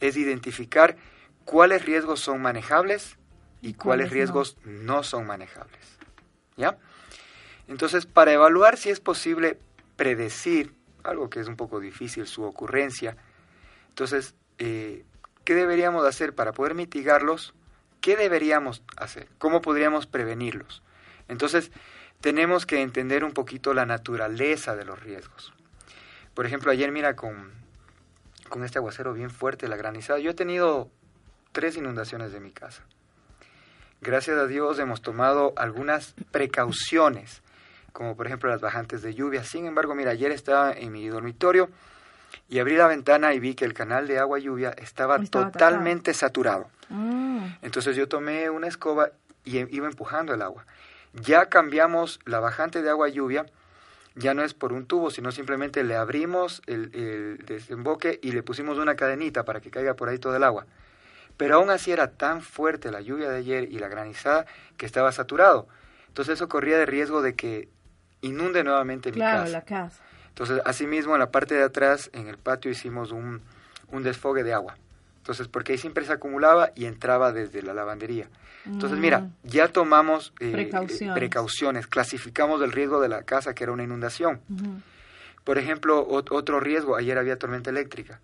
es 0.00 0.16
identificar 0.16 0.96
cuáles 1.44 1.84
riesgos 1.84 2.20
son 2.20 2.40
manejables 2.40 3.16
y 3.60 3.74
cuáles 3.74 4.10
riesgos 4.10 4.56
no? 4.64 5.02
son 5.02 5.26
manejables. 5.26 5.98
¿Ya? 6.56 6.78
Entonces, 7.68 8.06
para 8.06 8.32
evaluar 8.32 8.76
si 8.76 8.90
es 8.90 9.00
posible 9.00 9.58
predecir, 9.96 10.74
algo 11.02 11.28
que 11.30 11.40
es 11.40 11.48
un 11.48 11.56
poco 11.56 11.80
difícil, 11.80 12.26
su 12.26 12.42
ocurrencia, 12.44 13.16
entonces, 13.88 14.34
eh, 14.58 15.04
¿qué 15.46 15.54
deberíamos 15.54 16.04
hacer 16.04 16.34
para 16.34 16.52
poder 16.52 16.74
mitigarlos? 16.74 17.54
¿Qué 18.02 18.16
deberíamos 18.16 18.82
hacer? 18.96 19.28
¿Cómo 19.38 19.62
podríamos 19.62 20.06
prevenirlos? 20.06 20.82
Entonces, 21.28 21.70
tenemos 22.20 22.66
que 22.66 22.82
entender 22.82 23.24
un 23.24 23.32
poquito 23.32 23.72
la 23.72 23.86
naturaleza 23.86 24.74
de 24.74 24.84
los 24.84 25.00
riesgos. 25.00 25.54
Por 26.34 26.46
ejemplo, 26.46 26.72
ayer 26.72 26.90
mira 26.90 27.14
con, 27.14 27.52
con 28.48 28.64
este 28.64 28.78
aguacero 28.78 29.14
bien 29.14 29.30
fuerte, 29.30 29.68
la 29.68 29.76
granizada, 29.76 30.18
yo 30.18 30.32
he 30.32 30.34
tenido 30.34 30.90
tres 31.52 31.76
inundaciones 31.76 32.32
de 32.32 32.40
mi 32.40 32.50
casa. 32.50 32.82
Gracias 34.00 34.36
a 34.36 34.46
Dios 34.48 34.80
hemos 34.80 35.00
tomado 35.00 35.52
algunas 35.56 36.16
precauciones, 36.32 37.40
como 37.92 38.16
por 38.16 38.26
ejemplo 38.26 38.50
las 38.50 38.60
bajantes 38.60 39.00
de 39.00 39.14
lluvia. 39.14 39.44
Sin 39.44 39.66
embargo, 39.66 39.94
mira, 39.94 40.10
ayer 40.10 40.32
estaba 40.32 40.72
en 40.72 40.90
mi 40.90 41.06
dormitorio 41.06 41.70
y 42.48 42.58
abrí 42.58 42.76
la 42.76 42.86
ventana 42.86 43.34
y 43.34 43.40
vi 43.40 43.54
que 43.54 43.64
el 43.64 43.74
canal 43.74 44.06
de 44.06 44.18
agua 44.18 44.38
lluvia 44.38 44.70
estaba, 44.70 45.18
totalmente 45.24 46.14
saturado. 46.14 46.68
Mm. 46.88 47.44
Entonces 47.62 47.96
yo 47.96 48.08
tomé 48.08 48.50
una 48.50 48.68
escoba 48.68 49.10
y 49.44 49.58
iba 49.74 49.86
empujando 49.86 50.34
el 50.34 50.42
agua. 50.42 50.64
Ya 51.12 51.46
cambiamos 51.46 52.20
la 52.24 52.40
bajante 52.40 52.82
de 52.82 52.90
agua 52.90 53.08
lluvia, 53.08 53.46
ya 54.14 54.34
no 54.34 54.42
es 54.42 54.54
por 54.54 54.72
un 54.72 54.86
tubo, 54.86 55.10
sino 55.10 55.32
simplemente 55.32 55.84
le 55.84 55.96
abrimos 55.96 56.62
el, 56.66 57.38
desemboque 57.44 58.18
y 58.22 58.32
le 58.32 58.42
pusimos 58.42 58.78
una 58.78 58.96
cadenita 58.96 59.44
para 59.44 59.60
que 59.60 59.70
caiga 59.70 59.94
por 59.94 60.08
ahí 60.08 60.18
todo 60.18 60.36
el 60.36 60.44
agua. 60.44 60.66
Pero 61.36 61.56
aún 61.56 61.70
así 61.70 61.92
era 61.92 62.10
tan 62.12 62.40
fuerte 62.40 62.90
la 62.90 63.00
lluvia 63.00 63.28
de 63.28 63.38
ayer 63.38 63.64
y 63.70 63.78
la 63.78 63.88
granizada 63.88 64.46
que 64.76 64.86
estaba 64.86 65.12
saturado. 65.12 65.68
Entonces 66.08 66.34
eso 66.34 66.48
corría 66.48 66.78
de 66.78 66.86
riesgo 66.86 67.20
de 67.20 67.34
que 67.34 67.68
inunde 68.22 68.64
nuevamente 68.64 69.12
mi 69.12 69.20
casa. 69.20 69.46
la 69.48 69.62
casa. 69.62 70.02
Entonces, 70.36 70.60
asimismo, 70.66 71.14
en 71.14 71.20
la 71.20 71.30
parte 71.30 71.54
de 71.54 71.62
atrás, 71.62 72.10
en 72.12 72.28
el 72.28 72.36
patio, 72.36 72.70
hicimos 72.70 73.10
un, 73.10 73.40
un 73.90 74.02
desfogue 74.02 74.44
de 74.44 74.52
agua. 74.52 74.76
Entonces, 75.16 75.48
porque 75.48 75.72
ahí 75.72 75.78
siempre 75.78 76.04
se 76.04 76.12
acumulaba 76.12 76.72
y 76.74 76.84
entraba 76.84 77.32
desde 77.32 77.62
la 77.62 77.72
lavandería. 77.72 78.28
Entonces, 78.66 78.98
mira, 78.98 79.20
mm. 79.20 79.32
ya 79.44 79.68
tomamos 79.68 80.34
eh, 80.40 80.68
precauciones. 81.14 81.86
clasificamos 81.86 82.60
el 82.60 82.70
riesgo 82.70 83.00
de 83.00 83.08
la 83.08 83.22
casa, 83.22 83.54
que 83.54 83.64
era 83.64 83.72
una 83.72 83.82
inundación. 83.82 84.42
Por 85.42 85.56
ejemplo, 85.56 86.06
otro 86.06 86.60
riesgo, 86.60 86.96
ayer 86.96 87.16
había 87.16 87.38
tormenta 87.38 87.70
eléctrica. 87.70 88.20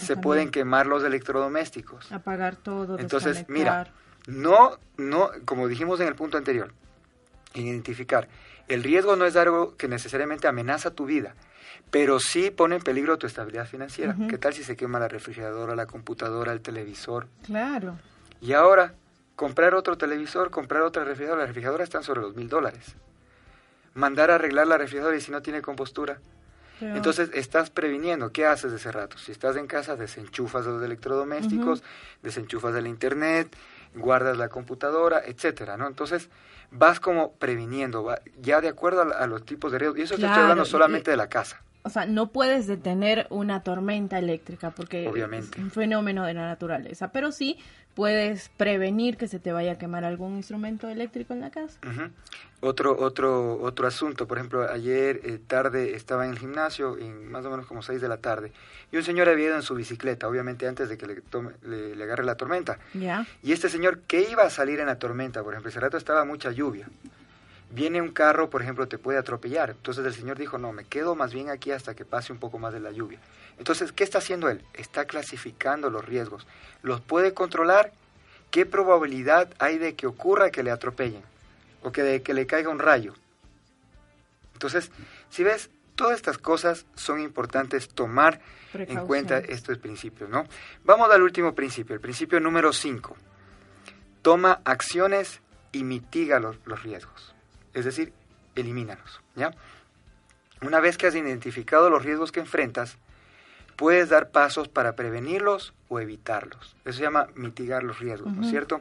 se 0.00 0.16
pueden 0.16 0.50
quemar 0.50 0.86
los 0.86 1.04
electrodomésticos. 1.04 2.10
Apagar 2.10 2.56
todo. 2.56 2.98
Entonces, 2.98 3.44
mira, 3.48 3.92
no, 4.26 4.78
no, 4.96 5.30
como 5.44 5.68
dijimos 5.68 6.00
en 6.00 6.08
el 6.08 6.16
punto 6.16 6.38
anterior, 6.38 6.72
identificar, 7.54 8.28
el 8.68 8.82
riesgo 8.82 9.16
no 9.16 9.26
es 9.26 9.36
algo 9.36 9.76
que 9.76 9.88
necesariamente 9.88 10.48
amenaza 10.48 10.90
tu 10.90 11.06
vida, 11.06 11.34
pero 11.90 12.20
sí 12.20 12.50
pone 12.50 12.76
en 12.76 12.82
peligro 12.82 13.18
tu 13.18 13.26
estabilidad 13.26 13.66
financiera. 13.66 14.16
¿Qué 14.28 14.38
tal 14.38 14.54
si 14.54 14.64
se 14.64 14.76
quema 14.76 14.98
la 14.98 15.08
refrigeradora, 15.08 15.74
la 15.74 15.86
computadora, 15.86 16.52
el 16.52 16.60
televisor? 16.60 17.28
Claro. 17.44 17.98
Y 18.40 18.52
ahora, 18.54 18.94
comprar 19.36 19.74
otro 19.74 19.96
televisor, 19.98 20.50
comprar 20.50 20.82
otra 20.82 21.04
refrigeradora, 21.04 21.42
la 21.42 21.46
refrigeradora 21.46 21.84
están 21.84 22.02
sobre 22.02 22.22
los 22.22 22.34
mil 22.34 22.48
dólares. 22.48 22.94
Mandar 23.94 24.30
a 24.30 24.36
arreglar 24.36 24.66
la 24.66 24.78
refrigeradora 24.78 25.16
y 25.16 25.20
si 25.20 25.30
no 25.30 25.42
tiene 25.42 25.60
compostura. 25.60 26.18
Entonces 26.80 27.30
estás 27.34 27.70
previniendo. 27.70 28.32
¿Qué 28.32 28.44
haces 28.44 28.72
de 28.72 28.78
ese 28.78 28.90
rato? 28.90 29.16
Si 29.18 29.30
estás 29.30 29.56
en 29.56 29.68
casa, 29.68 29.94
desenchufas 29.94 30.66
los 30.66 30.82
electrodomésticos, 30.82 31.82
desenchufas 32.22 32.74
el 32.74 32.88
internet, 32.88 33.54
guardas 33.94 34.36
la 34.36 34.48
computadora, 34.48 35.22
etcétera, 35.24 35.76
¿no? 35.76 35.86
Entonces 35.86 36.28
vas 36.70 37.00
como 37.00 37.32
previniendo, 37.34 38.14
ya 38.40 38.60
de 38.60 38.68
acuerdo 38.68 39.02
a, 39.02 39.26
los 39.26 39.44
tipos 39.44 39.72
de 39.72 39.78
riesgo. 39.78 39.98
Y 39.98 40.02
eso 40.02 40.14
estoy 40.14 40.28
hablando 40.28 40.64
solamente 40.64 41.10
de 41.10 41.16
la 41.16 41.28
casa 41.28 41.62
o 41.84 41.90
sea, 41.90 42.06
no 42.06 42.30
puedes 42.30 42.66
detener 42.66 43.26
una 43.30 43.62
tormenta 43.62 44.18
eléctrica 44.18 44.70
porque 44.70 45.06
es 45.06 45.50
un 45.58 45.70
fenómeno 45.70 46.24
de 46.24 46.34
la 46.34 46.46
naturaleza, 46.46 47.10
pero 47.10 47.32
sí 47.32 47.58
puedes 47.94 48.48
prevenir 48.50 49.16
que 49.16 49.28
se 49.28 49.38
te 49.38 49.52
vaya 49.52 49.72
a 49.72 49.78
quemar 49.78 50.04
algún 50.04 50.36
instrumento 50.36 50.88
eléctrico 50.88 51.34
en 51.34 51.40
la 51.40 51.50
casa. 51.50 51.78
Otro 52.60 52.96
otro 52.96 53.60
otro 53.60 53.88
asunto, 53.88 54.28
por 54.28 54.38
ejemplo, 54.38 54.70
ayer 54.70 55.20
eh, 55.24 55.40
tarde 55.44 55.94
estaba 55.94 56.24
en 56.24 56.30
el 56.30 56.38
gimnasio, 56.38 56.96
en 56.96 57.30
más 57.30 57.44
o 57.44 57.50
menos 57.50 57.66
como 57.66 57.82
6 57.82 58.00
de 58.00 58.08
la 58.08 58.18
tarde, 58.18 58.52
y 58.92 58.96
un 58.96 59.02
señor 59.02 59.28
había 59.28 59.46
ido 59.46 59.56
en 59.56 59.62
su 59.62 59.74
bicicleta, 59.74 60.28
obviamente 60.28 60.68
antes 60.68 60.88
de 60.88 60.96
que 60.96 61.06
le, 61.06 61.20
tome, 61.22 61.50
le, 61.64 62.00
agarre 62.02 62.24
la 62.24 62.36
tormenta. 62.36 62.78
Y 63.42 63.52
este 63.52 63.68
señor 63.68 64.00
que 64.02 64.28
iba 64.30 64.44
a 64.44 64.50
salir 64.50 64.78
en 64.78 64.86
la 64.86 64.98
tormenta, 65.00 65.42
por 65.42 65.54
ejemplo, 65.54 65.70
ese 65.70 65.80
rato 65.80 65.96
estaba 65.96 66.24
mucha 66.24 66.52
lluvia 66.52 66.88
viene 67.72 68.02
un 68.02 68.10
carro, 68.10 68.50
por 68.50 68.62
ejemplo, 68.62 68.86
te 68.86 68.98
puede 68.98 69.18
atropellar. 69.18 69.70
Entonces 69.70 70.04
el 70.04 70.14
Señor 70.14 70.38
dijo, 70.38 70.58
no, 70.58 70.72
me 70.72 70.84
quedo 70.84 71.14
más 71.14 71.32
bien 71.32 71.48
aquí 71.48 71.72
hasta 71.72 71.94
que 71.94 72.04
pase 72.04 72.32
un 72.32 72.38
poco 72.38 72.58
más 72.58 72.72
de 72.72 72.80
la 72.80 72.92
lluvia. 72.92 73.18
Entonces, 73.58 73.92
¿qué 73.92 74.04
está 74.04 74.18
haciendo 74.18 74.48
Él? 74.48 74.62
Está 74.74 75.06
clasificando 75.06 75.90
los 75.90 76.04
riesgos. 76.04 76.46
¿Los 76.82 77.00
puede 77.00 77.34
controlar? 77.34 77.92
¿Qué 78.50 78.66
probabilidad 78.66 79.52
hay 79.58 79.78
de 79.78 79.94
que 79.94 80.06
ocurra 80.06 80.50
que 80.50 80.62
le 80.62 80.70
atropellen? 80.70 81.22
O 81.82 81.92
que 81.92 82.02
de 82.02 82.22
que 82.22 82.34
le 82.34 82.46
caiga 82.46 82.70
un 82.70 82.78
rayo. 82.78 83.14
Entonces, 84.52 84.90
si 85.30 85.42
ves, 85.42 85.70
todas 85.94 86.16
estas 86.16 86.38
cosas 86.38 86.86
son 86.94 87.20
importantes 87.20 87.88
tomar 87.88 88.40
en 88.74 89.06
cuenta 89.06 89.38
estos 89.38 89.78
principios, 89.78 90.30
¿no? 90.30 90.44
Vamos 90.84 91.10
al 91.10 91.22
último 91.22 91.54
principio, 91.54 91.94
el 91.94 92.00
principio 92.00 92.38
número 92.38 92.72
5. 92.72 93.16
Toma 94.22 94.60
acciones 94.64 95.40
y 95.72 95.84
mitiga 95.84 96.38
los 96.38 96.82
riesgos 96.82 97.31
es 97.74 97.84
decir, 97.84 98.12
elimínalos, 98.54 99.20
¿ya? 99.34 99.52
Una 100.60 100.80
vez 100.80 100.96
que 100.96 101.06
has 101.06 101.14
identificado 101.14 101.90
los 101.90 102.04
riesgos 102.04 102.30
que 102.30 102.40
enfrentas, 102.40 102.96
puedes 103.76 104.08
dar 104.08 104.30
pasos 104.30 104.68
para 104.68 104.94
prevenirlos 104.94 105.74
o 105.88 105.98
evitarlos. 105.98 106.76
Eso 106.84 106.98
se 106.98 107.02
llama 107.02 107.28
mitigar 107.34 107.82
los 107.82 107.98
riesgos, 107.98 108.32
¿no 108.32 108.42
es 108.42 108.50
cierto? 108.50 108.80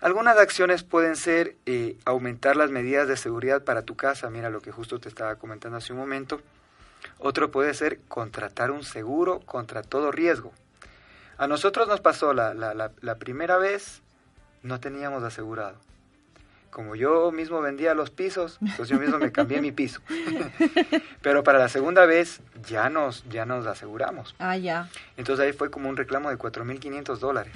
Algunas 0.00 0.36
acciones 0.36 0.82
pueden 0.82 1.16
ser 1.16 1.56
eh, 1.66 1.96
aumentar 2.04 2.56
las 2.56 2.70
medidas 2.70 3.06
de 3.06 3.16
seguridad 3.16 3.62
para 3.62 3.82
tu 3.82 3.94
casa, 3.94 4.30
mira 4.30 4.50
lo 4.50 4.60
que 4.60 4.72
justo 4.72 4.98
te 4.98 5.08
estaba 5.08 5.36
comentando 5.36 5.78
hace 5.78 5.92
un 5.92 6.00
momento. 6.00 6.40
Otro 7.18 7.50
puede 7.50 7.72
ser 7.74 8.00
contratar 8.08 8.70
un 8.70 8.82
seguro 8.82 9.40
contra 9.40 9.82
todo 9.82 10.10
riesgo. 10.10 10.52
A 11.38 11.46
nosotros 11.46 11.86
nos 11.86 12.00
pasó 12.00 12.34
la, 12.34 12.52
la, 12.52 12.74
la 12.74 13.14
primera 13.16 13.58
vez, 13.58 14.02
no 14.62 14.80
teníamos 14.80 15.22
asegurado 15.22 15.78
como 16.74 16.96
yo 16.96 17.30
mismo 17.30 17.60
vendía 17.60 17.94
los 17.94 18.10
pisos, 18.10 18.58
pues 18.76 18.88
yo 18.88 18.98
mismo 18.98 19.20
me 19.20 19.30
cambié 19.30 19.60
mi 19.60 19.70
piso. 19.70 20.00
Pero 21.22 21.44
para 21.44 21.60
la 21.60 21.68
segunda 21.68 22.04
vez 22.04 22.40
ya 22.66 22.90
nos, 22.90 23.22
ya 23.28 23.46
nos 23.46 23.64
aseguramos. 23.68 24.34
Ah, 24.40 24.56
ya. 24.56 24.88
Entonces 25.16 25.46
ahí 25.46 25.52
fue 25.52 25.70
como 25.70 25.88
un 25.88 25.96
reclamo 25.96 26.30
de 26.30 26.36
4.500 26.36 27.18
dólares. 27.18 27.54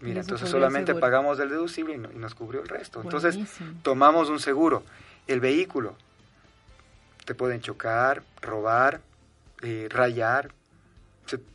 Mira, 0.00 0.20
entonces 0.20 0.48
solamente 0.48 0.94
pagamos 0.94 1.40
el 1.40 1.48
deducible 1.48 1.94
y, 1.94 1.98
nos 1.98 2.36
cubrió 2.36 2.62
el 2.62 2.68
resto. 2.68 3.00
Entonces 3.02 3.36
tomamos 3.82 4.28
un 4.28 4.38
seguro. 4.38 4.84
El 5.26 5.40
vehículo. 5.40 5.96
te 7.24 7.34
pueden 7.34 7.62
chocar, 7.62 8.22
robar, 8.40 9.00
eh, 9.62 9.88
rayar. 9.90 10.52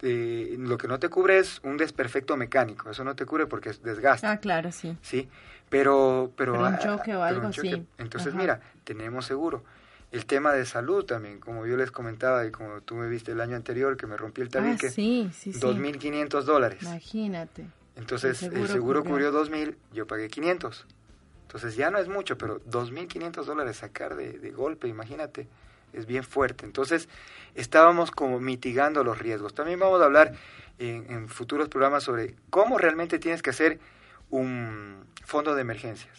Eh, 0.01 0.57
lo 0.59 0.77
que 0.77 0.89
no 0.89 0.99
te 0.99 1.07
cubre 1.07 1.37
es 1.37 1.61
un 1.63 1.77
desperfecto 1.77 2.35
mecánico, 2.35 2.89
eso 2.89 3.05
no 3.05 3.15
te 3.15 3.25
cubre 3.25 3.45
porque 3.45 3.69
es 3.69 3.81
desgaste. 3.81 4.27
Ah, 4.27 4.39
claro, 4.39 4.73
sí. 4.73 4.97
Sí, 5.03 5.29
pero... 5.69 6.31
Pero, 6.35 6.59
un 6.59 6.77
choque 6.77 7.15
o 7.15 7.23
algo 7.23 7.47
así. 7.47 7.85
Entonces, 7.97 8.33
mira, 8.33 8.61
tenemos 8.83 9.25
seguro. 9.25 9.63
El 10.11 10.25
tema 10.25 10.53
de 10.53 10.65
salud 10.65 11.05
también, 11.05 11.39
como 11.39 11.67
yo 11.67 11.77
les 11.77 11.91
comentaba 11.91 12.45
y 12.45 12.51
como 12.51 12.81
tú 12.81 12.95
me 12.95 13.07
viste 13.07 13.31
el 13.31 13.41
año 13.41 13.55
anterior 13.55 13.95
que 13.95 14.07
me 14.07 14.17
rompí 14.17 14.41
el 14.41 14.49
tabique, 14.49 14.87
ah, 14.87 14.91
sí, 14.91 15.29
sí, 15.33 15.53
sí. 15.53 15.59
2.500 15.59 16.41
dólares. 16.43 16.81
Imagínate. 16.81 17.65
Entonces 17.95 18.41
el 18.41 18.67
seguro, 18.67 19.03
cubrió. 19.03 19.31
2.000, 19.31 19.75
yo 19.93 20.07
pagué 20.07 20.27
500. 20.29 20.87
Entonces 21.43 21.75
ya 21.75 21.91
no 21.91 21.99
es 21.99 22.07
mucho, 22.07 22.37
pero 22.37 22.59
2.500 22.65 23.43
dólares 23.43 23.77
sacar 23.77 24.15
de, 24.15 24.39
de 24.39 24.51
golpe, 24.51 24.87
imagínate 24.87 25.47
es 25.93 26.05
bien 26.05 26.23
fuerte. 26.23 26.65
Entonces, 26.65 27.09
estábamos 27.55 28.11
como 28.11 28.39
mitigando 28.39 29.03
los 29.03 29.19
riesgos. 29.19 29.53
También 29.53 29.79
vamos 29.79 30.01
a 30.01 30.05
hablar 30.05 30.33
en, 30.77 31.27
futuros 31.27 31.69
programas 31.69 32.03
sobre 32.03 32.35
cómo 32.49 32.77
realmente 32.77 33.19
tienes 33.19 33.41
que 33.41 33.49
hacer 33.49 33.79
un 34.29 35.05
fondo 35.25 35.55
de 35.55 35.61
emergencias. 35.61 36.17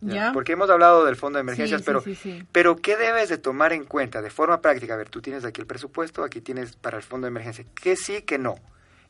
¿Ya? 0.00 0.32
Porque 0.32 0.52
hemos 0.52 0.70
hablado 0.70 1.04
del 1.04 1.16
fondo 1.16 1.38
de 1.38 1.40
emergencias, 1.40 1.82
pero, 1.82 2.04
pero 2.52 2.76
¿qué 2.76 2.96
debes 2.96 3.28
de 3.28 3.38
tomar 3.38 3.72
en 3.72 3.84
cuenta 3.84 4.22
de 4.22 4.30
forma 4.30 4.60
práctica? 4.60 4.94
A 4.94 4.96
ver, 4.96 5.08
tú 5.08 5.20
tienes 5.20 5.44
aquí 5.44 5.60
el 5.60 5.66
presupuesto, 5.66 6.22
aquí 6.22 6.40
tienes 6.40 6.76
para 6.76 6.96
el 6.96 7.02
fondo 7.02 7.24
de 7.24 7.30
emergencia. 7.30 7.64
¿Qué 7.74 7.96
sí, 7.96 8.22
qué 8.22 8.38
no? 8.38 8.54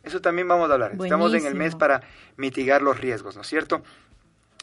Eso 0.03 0.23
también 0.23 0.49
vamos 0.49 0.71
a 0.71 0.75
hablar. 0.75 0.92
Estamos 0.92 1.35
en 1.35 1.44
el 1.44 1.55
mes 1.55 1.75
para 1.75 2.03
mitigar 2.37 2.81
los 2.81 2.99
riesgos, 2.99 3.37
¿no 3.37 3.42
es 3.42 3.49
cierto? 3.49 3.83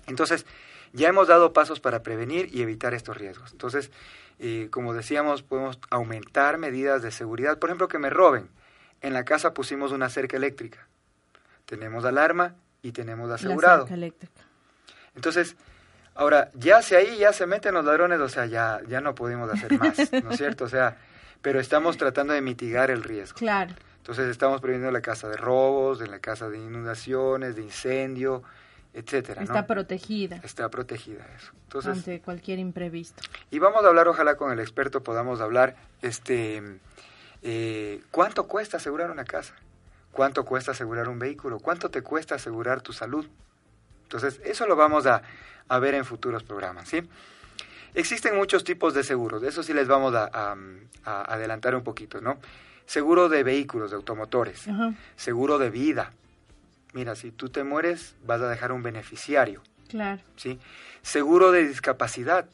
Entonces, 0.07 0.47
ya 0.93 1.09
hemos 1.09 1.27
dado 1.27 1.53
pasos 1.53 1.79
para 1.79 2.01
prevenir 2.01 2.49
y 2.51 2.63
evitar 2.63 2.95
estos 2.95 3.17
riesgos. 3.17 3.51
Entonces, 3.51 3.91
y 4.39 4.67
como 4.67 4.93
decíamos, 4.93 5.43
podemos 5.43 5.79
aumentar 5.91 6.57
medidas 6.57 7.01
de 7.03 7.11
seguridad. 7.11 7.59
Por 7.59 7.69
ejemplo, 7.69 7.87
que 7.87 7.99
me 7.99 8.09
roben. 8.09 8.49
En 9.01 9.13
la 9.13 9.25
casa 9.25 9.53
pusimos 9.53 9.91
una 9.91 10.09
cerca 10.09 10.37
eléctrica. 10.37 10.87
Tenemos 11.65 12.05
alarma 12.05 12.55
y 12.85 12.91
tenemos 12.91 13.31
asegurado. 13.31 13.87
La. 13.89 14.11
Entonces, 15.15 15.55
ahora, 16.13 16.51
ya 16.53 16.83
si 16.83 16.93
ahí 16.93 17.17
ya 17.17 17.33
se 17.33 17.47
meten 17.47 17.73
los 17.73 17.83
ladrones, 17.83 18.19
o 18.19 18.29
sea, 18.29 18.45
ya, 18.45 18.79
ya 18.87 19.01
no 19.01 19.15
podemos 19.15 19.49
hacer 19.49 19.73
más, 19.79 19.97
¿no 20.23 20.29
es 20.29 20.37
cierto? 20.37 20.65
O 20.65 20.69
sea, 20.69 20.97
pero 21.41 21.59
estamos 21.59 21.97
tratando 21.97 22.33
de 22.33 22.41
mitigar 22.41 22.91
el 22.91 23.01
riesgo. 23.03 23.39
Claro. 23.39 23.73
Entonces, 23.97 24.27
estamos 24.27 24.61
previniendo 24.61 24.91
la 24.91 25.01
casa 25.01 25.27
de 25.27 25.35
robos, 25.35 25.99
en 26.01 26.11
la 26.11 26.19
casa 26.19 26.47
de 26.47 26.59
inundaciones, 26.59 27.55
de 27.55 27.63
incendio, 27.63 28.43
etcétera. 28.93 29.41
Está 29.41 29.65
protegida. 29.65 30.39
Está 30.43 30.69
protegida 30.69 31.25
eso. 31.35 31.53
Entonces, 31.63 31.97
ante 31.97 32.21
cualquier 32.21 32.59
imprevisto. 32.59 33.23
Y 33.49 33.57
vamos 33.57 33.83
a 33.83 33.87
hablar, 33.87 34.07
ojalá 34.07 34.35
con 34.35 34.51
el 34.51 34.59
experto 34.59 35.01
podamos 35.01 35.41
hablar, 35.41 35.75
este, 36.03 36.61
eh, 37.41 38.03
¿cuánto 38.11 38.47
cuesta 38.47 38.77
asegurar 38.77 39.09
una 39.09 39.25
casa? 39.25 39.55
¿Cuánto 40.15 40.45
cuesta 40.45 40.71
asegurar 40.71 41.09
un 41.09 41.19
vehículo? 41.19 41.59
¿Cuánto 41.59 41.89
te 41.89 42.01
cuesta 42.01 42.35
asegurar 42.35 42.79
tu 42.79 42.93
salud? 42.93 43.27
Entonces, 44.03 44.39
eso 44.45 44.65
lo 44.65 44.77
vamos 44.77 45.05
a, 45.07 45.21
a 45.67 45.79
ver 45.79 45.93
en 45.93 46.05
futuros 46.05 46.41
programas, 46.41 46.87
¿sí? 46.87 47.01
Existen 47.93 48.33
muchos 48.37 48.63
tipos 48.63 48.93
de 48.93 49.03
seguros, 49.03 49.41
de 49.41 49.49
eso 49.49 49.61
sí 49.61 49.73
les 49.73 49.89
vamos 49.89 50.15
a, 50.15 50.29
a, 51.03 51.21
adelantar 51.33 51.75
un 51.75 51.83
poquito, 51.83 52.21
¿no? 52.21 52.37
Seguro 52.85 53.27
de 53.27 53.43
vehículos, 53.43 53.91
de 53.91 53.97
automotores, 53.97 54.63
seguro 55.17 55.57
de 55.57 55.69
vida, 55.69 56.13
mira, 56.93 57.15
si 57.15 57.31
tú 57.31 57.49
te 57.49 57.65
mueres, 57.65 58.15
vas 58.25 58.39
a 58.39 58.47
dejar 58.47 58.71
un 58.71 58.83
beneficiario. 58.83 59.63
Claro. 59.89 60.21
¿Sí? 60.37 60.59
Seguro 61.01 61.51
de 61.51 61.67
discapacidad. 61.67 62.45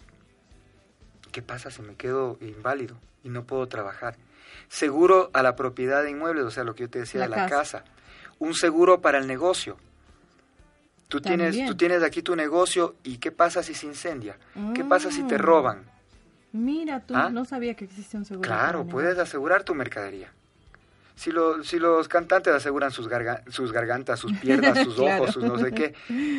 ¿Qué 1.32 1.42
pasa 1.42 1.72
si 1.72 1.82
me 1.82 1.96
quedo 1.96 2.38
inválido 2.42 2.98
y 3.24 3.30
no 3.30 3.44
puedo 3.44 3.68
trabajar? 3.68 4.16
Seguro 4.70 5.30
a 5.34 5.44
la 5.44 5.56
propiedad 5.56 6.04
de 6.04 6.12
inmuebles, 6.12 6.46
o 6.46 6.52
sea, 6.52 6.64
lo 6.64 6.76
que 6.76 6.84
yo 6.84 6.90
te 6.90 7.00
decía 7.00 7.22
de 7.22 7.30
la 7.30 7.48
casa. 7.48 7.84
Un 8.40 8.54
seguro 8.54 9.02
para 9.02 9.18
el 9.18 9.28
negocio. 9.28 9.78
Tú 11.08 11.20
tienes, 11.20 11.66
tú 11.66 11.76
tienes 11.76 12.04
aquí 12.04 12.22
tu 12.22 12.36
negocio 12.36 12.96
y 13.04 13.18
¿qué 13.18 13.32
pasa 13.32 13.64
si 13.64 13.74
se 13.74 13.86
incendia? 13.86 14.38
¿Qué 14.74 14.86
pasa 14.86 15.12
si 15.12 15.24
te 15.24 15.38
mm. 15.38 15.42
roban? 15.42 15.84
Mira, 16.54 17.02
tú 17.02 17.16
¿Ah? 17.16 17.30
no 17.30 17.46
sabía 17.46 17.76
que 17.76 17.86
existía 17.86 18.20
un 18.20 18.26
seguro. 18.26 18.48
Claro, 18.48 18.86
puedes 18.86 19.18
asegurar 19.18 19.64
tu 19.64 19.76
mercadería 19.76 20.32
si, 21.22 21.32
si 21.64 21.80
los 21.80 22.08
cantantes 22.08 22.54
aseguran 22.54 22.90
sus, 22.90 23.08
sus 23.50 23.72
gargantas, 23.72 24.20
sus 24.20 24.34
piernas, 24.34 24.80
sus 24.84 24.98
ojos, 24.98 25.32
sus 25.32 25.44
no 25.44 25.60
sé 25.60 25.72
qué, 25.72 25.94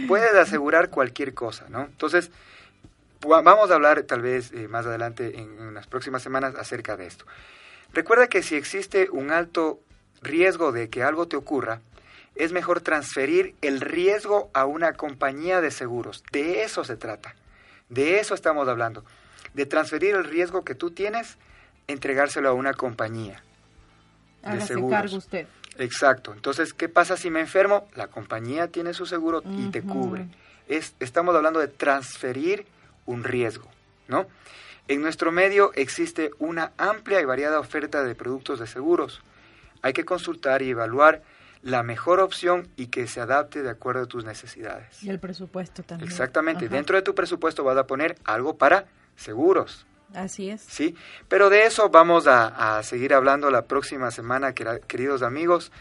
puedes 0.09 0.35
asegurar 0.35 0.91
cualquier 0.91 1.35
cosa, 1.35 1.67
¿no? 1.69 1.83
Entonces, 1.85 2.33
vamos 3.27 3.71
a 3.71 3.75
hablar 3.75 4.03
tal 4.03 4.23
vez 4.23 4.53
eh, 4.53 4.69
más 4.69 4.87
adelante 4.87 5.39
en, 5.39 5.59
en 5.59 5.75
las 5.75 5.87
próximas 5.87 6.23
semanas 6.23 6.55
acerca 6.55 6.97
de 6.97 7.07
esto. 7.07 7.25
Recuerda 7.93 8.27
que 8.27 8.43
si 8.43 8.57
existe 8.57 9.09
un 9.11 9.31
alto 9.31 9.81
riesgo 10.23 10.73
de 10.73 10.89
que 10.89 11.03
algo 11.03 11.29
te 11.29 11.37
ocurra, 11.37 11.81
es 12.35 12.53
mejor 12.53 12.81
transferir 12.81 13.55
el 13.61 13.81
riesgo 13.81 14.51
a 14.55 14.65
una 14.65 14.95
compañía 14.95 15.61
de 15.61 15.71
seguros. 15.71 16.23
De 16.33 16.63
eso 16.63 16.85
se 16.85 16.97
trata. 16.97 17.35
De 17.89 18.21
eso 18.21 18.35
estamos 18.35 18.69
hablando. 18.69 19.05
De 19.55 19.67
transferir 19.67 20.15
el 20.15 20.25
riesgo 20.25 20.65
que 20.65 20.75
tú 20.75 20.91
tienes, 20.93 21.37
entregárselo 21.89 22.49
a 22.49 22.53
una 22.53 22.73
compañía 22.73 23.43
de 24.43 24.89
cargo 24.91 25.17
usted. 25.17 25.47
Exacto. 25.79 26.33
Entonces, 26.33 26.73
¿qué 26.73 26.89
pasa 26.89 27.17
si 27.17 27.31
me 27.31 27.41
enfermo? 27.41 27.89
La 27.95 28.09
compañía 28.09 28.69
tiene 28.69 28.95
su 28.95 29.07
seguro 29.07 29.43
y 29.45 29.71
te 29.71 29.83
cubre. 29.83 30.27
Es, 30.69 30.95
estamos 31.01 31.35
hablando 31.35 31.61
de 31.61 31.69
transferir 31.69 32.67
un 33.07 33.25
riesgo, 33.25 33.69
¿no? 34.09 34.27
En 34.89 35.01
nuestro 35.01 35.31
medio 35.33 35.73
existe 35.75 36.33
una 36.39 36.73
amplia 36.77 37.21
y 37.21 37.25
variada 37.25 37.61
oferta 37.61 38.03
de 38.03 38.15
productos 38.15 38.59
de 38.59 38.67
seguros. 38.67 39.23
Hay 39.81 39.93
que 39.93 40.05
consultar 40.05 40.63
y 40.63 40.71
evaluar 40.71 41.23
la 41.63 41.83
mejor 41.83 42.21
opción 42.21 42.69
y 42.77 42.89
que 42.89 43.07
se 43.07 43.21
adapte 43.21 43.63
de 43.63 43.71
acuerdo 43.71 44.03
a 44.03 44.07
tus 44.07 44.25
necesidades. 44.25 45.03
Y 45.03 45.11
el 45.11 45.21
presupuesto 45.21 45.83
también. 45.83 46.11
Exactamente. 46.11 46.69
Dentro 46.69 46.97
de 46.97 47.03
tu 47.03 47.15
presupuesto 47.15 47.63
vas 47.63 47.77
a 47.77 47.87
poner 47.87 48.17
algo 48.25 48.57
para 48.57 48.87
seguros. 49.17 49.87
Así 50.15 50.51
es. 50.51 50.61
Sí, 50.61 50.95
pero 51.29 51.49
de 51.49 51.65
eso 51.65 51.89
vamos 51.89 52.27
a, 52.27 52.83
seguir 52.83 53.15
hablando 53.15 53.51
la 53.51 53.63
próxima 53.63 54.11
semana, 54.11 54.53
queridos 54.53 55.23
amigos. 55.23 55.73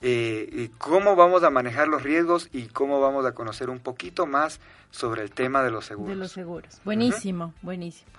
Eh, 0.00 0.70
cómo 0.78 1.16
vamos 1.16 1.42
a 1.42 1.50
manejar 1.50 1.88
los 1.88 2.02
riesgos 2.02 2.48
y 2.52 2.66
cómo 2.66 3.00
vamos 3.00 3.24
a 3.24 3.32
conocer 3.32 3.70
un 3.70 3.78
poquito 3.78 4.26
más 4.26 4.60
sobre 4.90 5.22
el 5.22 5.30
tema 5.30 5.62
de 5.62 5.70
los 5.70 5.86
seguros. 5.86 6.10
De 6.10 6.16
los 6.16 6.32
seguros. 6.32 6.80
Buenísimo, 6.84 7.54
buenísimo. 7.62 8.10